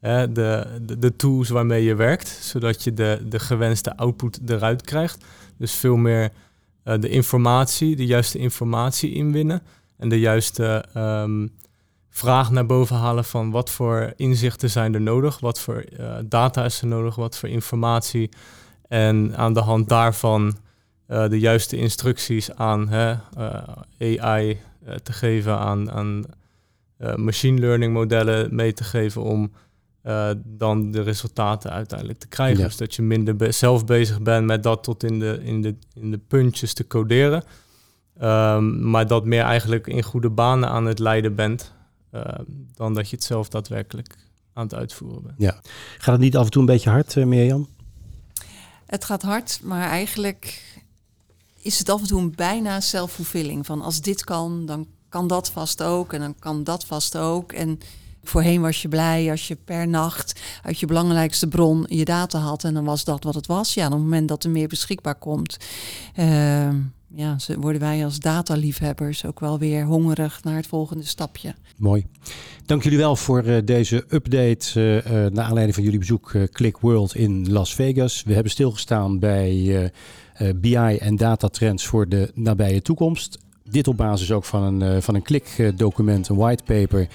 de, 0.01 0.67
de, 0.83 0.99
de, 0.99 1.17
tools 1.17 1.49
waarmee 1.49 1.85
je 1.85 1.95
werkt, 1.95 2.29
zodat 2.29 2.85
je 2.85 2.95
de, 2.95 3.23
de 3.29 3.39
gewenste 3.39 3.97
output 3.97 4.41
eruit 4.47 4.83
krijgt. 4.83 5.25
Dus 5.59 5.73
veel 5.73 5.97
meer 5.97 6.31
uh, 6.85 6.95
de 7.01 7.09
informatie, 7.09 7.97
de 7.97 8.07
juiste 8.07 8.39
informatie 8.39 9.13
inwinnen 9.13 9.63
en 9.97 10.09
de 10.09 10.21
juiste 10.21 10.85
um, 10.97 11.53
vraag 12.11 12.51
naar 12.51 12.67
boven 12.67 12.97
halen 12.97 13.25
van 13.25 13.51
wat 13.51 13.71
voor 13.71 14.13
inzichten 14.17 14.71
zijn 14.71 14.95
er 14.95 15.01
nodig, 15.01 15.41
wat 15.41 15.61
voor 15.61 15.85
uh, 16.01 16.17
data 16.25 16.65
is 16.65 16.81
er 16.81 16.87
nodig, 16.87 17.15
wat 17.15 17.39
voor 17.39 17.49
informatie. 17.49 18.29
En 18.89 19.37
aan 19.37 19.55
de 19.55 19.61
hand 19.61 19.89
daarvan 19.89 20.57
uh, 21.09 21.29
de 21.29 21.39
juiste 21.39 21.77
instructies 21.77 22.55
aan 22.55 22.89
AI 24.01 24.61
te 25.03 25.13
geven, 25.13 25.59
aan, 25.59 25.91
aan 25.91 26.25
machine 27.17 27.61
learning 27.61 27.93
modellen 27.93 28.55
mee 28.55 28.73
te 28.73 28.85
geven 28.85 29.23
om 29.23 29.53
uh, 30.05 30.31
dan 30.45 30.91
de 30.91 31.03
resultaten 31.03 31.71
uiteindelijk 31.71 32.19
te 32.19 32.27
krijgen. 32.27 32.59
Ja. 32.59 32.65
Dus 32.65 32.77
dat 32.77 32.95
je 32.95 33.03
minder 33.03 33.37
be 33.37 33.53
zelf 33.53 33.85
bezig 33.85 34.23
bent 34.23 34.47
met 34.47 34.63
dat 34.63 34.83
tot 34.83 35.03
in 35.03 35.19
de, 35.19 35.41
in 35.43 35.63
de, 35.63 35.75
in 35.95 36.11
de 36.11 36.19
puntjes 36.19 36.75
te 36.75 36.87
coderen. 36.87 37.45
Um, 38.23 38.91
maar 38.91 39.07
dat 39.07 39.25
meer 39.25 39.43
eigenlijk 39.43 39.87
in 39.87 40.03
goede 40.03 40.31
banen 40.31 40.69
aan 40.69 40.87
het 40.87 40.99
leiden 40.99 41.35
bent. 41.35 41.73
Uh, 42.13 42.23
dan 42.75 42.95
dat 42.95 43.11
je 43.11 43.17
het 43.17 43.25
zelf 43.25 43.49
daadwerkelijk 43.49 44.17
aan 44.53 44.63
het 44.63 44.75
uitvoeren 44.75 45.23
bent. 45.23 45.35
Ja. 45.39 45.61
Gaat 45.99 46.15
het 46.15 46.21
niet 46.21 46.37
af 46.37 46.45
en 46.45 46.51
toe 46.51 46.61
een 46.61 46.67
beetje 46.67 46.91
hard, 46.91 47.15
uh, 47.15 47.25
Mirjam? 47.25 47.69
Het 48.87 49.05
gaat 49.05 49.23
hard, 49.23 49.61
maar 49.63 49.89
eigenlijk 49.89 50.63
is 51.61 51.79
het 51.79 51.89
af 51.89 52.01
en 52.01 52.07
toe 52.07 52.21
een 52.21 52.35
bijna 52.35 52.81
zelfvervulling. 52.81 53.67
Van 53.67 53.83
als 53.83 54.01
dit 54.01 54.25
kan, 54.25 54.67
dan 54.67 54.87
kan 55.09 55.27
dat 55.27 55.51
vast 55.51 55.83
ook. 55.83 56.13
En 56.13 56.21
dan 56.21 56.35
kan 56.39 56.65
dat 56.65 56.85
vast 56.85 57.17
ook. 57.17 57.53
En 57.53 57.79
Voorheen 58.29 58.61
was 58.61 58.83
je 58.83 58.89
blij 58.89 59.31
als 59.31 59.49
je 59.49 59.57
per 59.65 59.89
nacht 59.89 60.41
uit 60.63 60.79
je 60.79 60.87
belangrijkste 60.87 61.49
bron 61.49 61.87
je 61.89 62.05
data 62.05 62.39
had. 62.39 62.65
En 62.65 62.75
dan 62.75 62.85
was 62.85 63.05
dat 63.05 63.25
wat 63.25 63.35
het 63.35 63.47
was. 63.47 63.75
Ja, 63.75 63.87
op 63.87 63.93
het 63.93 64.01
moment 64.01 64.29
dat 64.29 64.45
er 64.45 64.51
meer 64.51 64.69
beschikbaar 64.69 65.15
komt. 65.15 65.57
Uh, 66.19 66.69
ja, 67.09 67.37
worden 67.59 67.81
wij 67.81 68.05
als 68.05 68.19
dataliefhebbers 68.19 69.25
ook 69.25 69.41
wel 69.41 69.59
weer 69.59 69.85
hongerig 69.85 70.43
naar 70.43 70.57
het 70.57 70.67
volgende 70.67 71.05
stapje. 71.05 71.55
Mooi. 71.77 72.07
Dank 72.67 72.83
jullie 72.83 72.99
wel 72.99 73.17
voor 73.17 73.45
uh, 73.45 73.57
deze 73.65 74.05
update 74.09 74.81
uh, 74.81 75.11
naar 75.33 75.45
aanleiding 75.45 75.75
van 75.75 75.85
jullie 75.85 75.99
bezoek 75.99 76.33
Click 76.53 76.79
World 76.79 77.15
in 77.15 77.53
Las 77.53 77.75
Vegas. 77.75 78.23
We 78.23 78.35
hebben 78.35 78.53
stilgestaan 78.53 79.19
bij 79.19 79.93
BI 80.57 80.75
en 80.77 81.17
datatrends 81.17 81.87
voor 81.87 82.09
de 82.09 82.31
nabije 82.35 82.83
toekomst. 82.83 83.44
Dit 83.75 83.89
op 83.89 83.97
basis 83.97 84.33
ook 84.33 84.45
van 84.45 84.63
een, 84.63 85.03
van 85.03 85.15
een 85.15 85.23
klikdocument, 85.23 86.29
een 86.29 86.37
whitepaper 86.37 87.09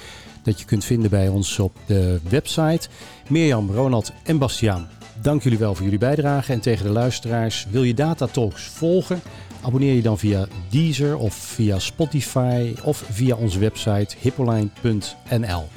dat 0.44 0.60
je 0.60 0.66
kunt 0.66 0.86
vinden 0.86 1.10
bij 1.10 1.28
ons 1.28 1.60
op 1.60 1.78
de 1.86 2.20
website. 2.30 2.88
Mirjam, 3.28 3.72
Ronald 3.72 4.12
en 4.24 4.38
Bastiaan, 4.38 4.88
dank 5.22 5.44
jullie 5.44 5.58
wel 5.58 5.76
voor 5.76 5.84
jullie 5.84 6.00
bijdrage. 6.00 6.54
En 6.54 6.60
tegen 6.60 6.86
de 6.86 6.92
luisteraars, 6.92 7.68
wil 7.70 7.84
je 7.84 7.94
Data 7.94 8.28
Talks 8.28 8.64
volgen? 8.64 9.22
Abonneer 9.62 9.94
je 9.94 10.02
dan 10.02 10.18
via 10.18 10.48
Deezer 10.70 11.18
of 11.18 11.34
via 11.34 11.80
Spotify 11.80 12.74
of 12.84 13.06
via 13.12 13.36
onze 13.36 13.60
website 13.60 14.16
hippoline.nl. 14.20 15.68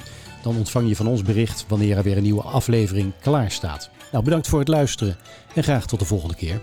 Dan 0.41 0.55
ontvang 0.57 0.87
je 0.87 0.95
van 0.95 1.07
ons 1.07 1.21
bericht 1.21 1.65
wanneer 1.67 1.97
er 1.97 2.03
weer 2.03 2.17
een 2.17 2.23
nieuwe 2.23 2.41
aflevering 2.41 3.11
klaar 3.21 3.51
staat. 3.51 3.89
Nou, 4.11 4.23
bedankt 4.23 4.47
voor 4.47 4.59
het 4.59 4.67
luisteren 4.67 5.15
en 5.55 5.63
graag 5.63 5.85
tot 5.85 5.99
de 5.99 6.05
volgende 6.05 6.35
keer. 6.35 6.61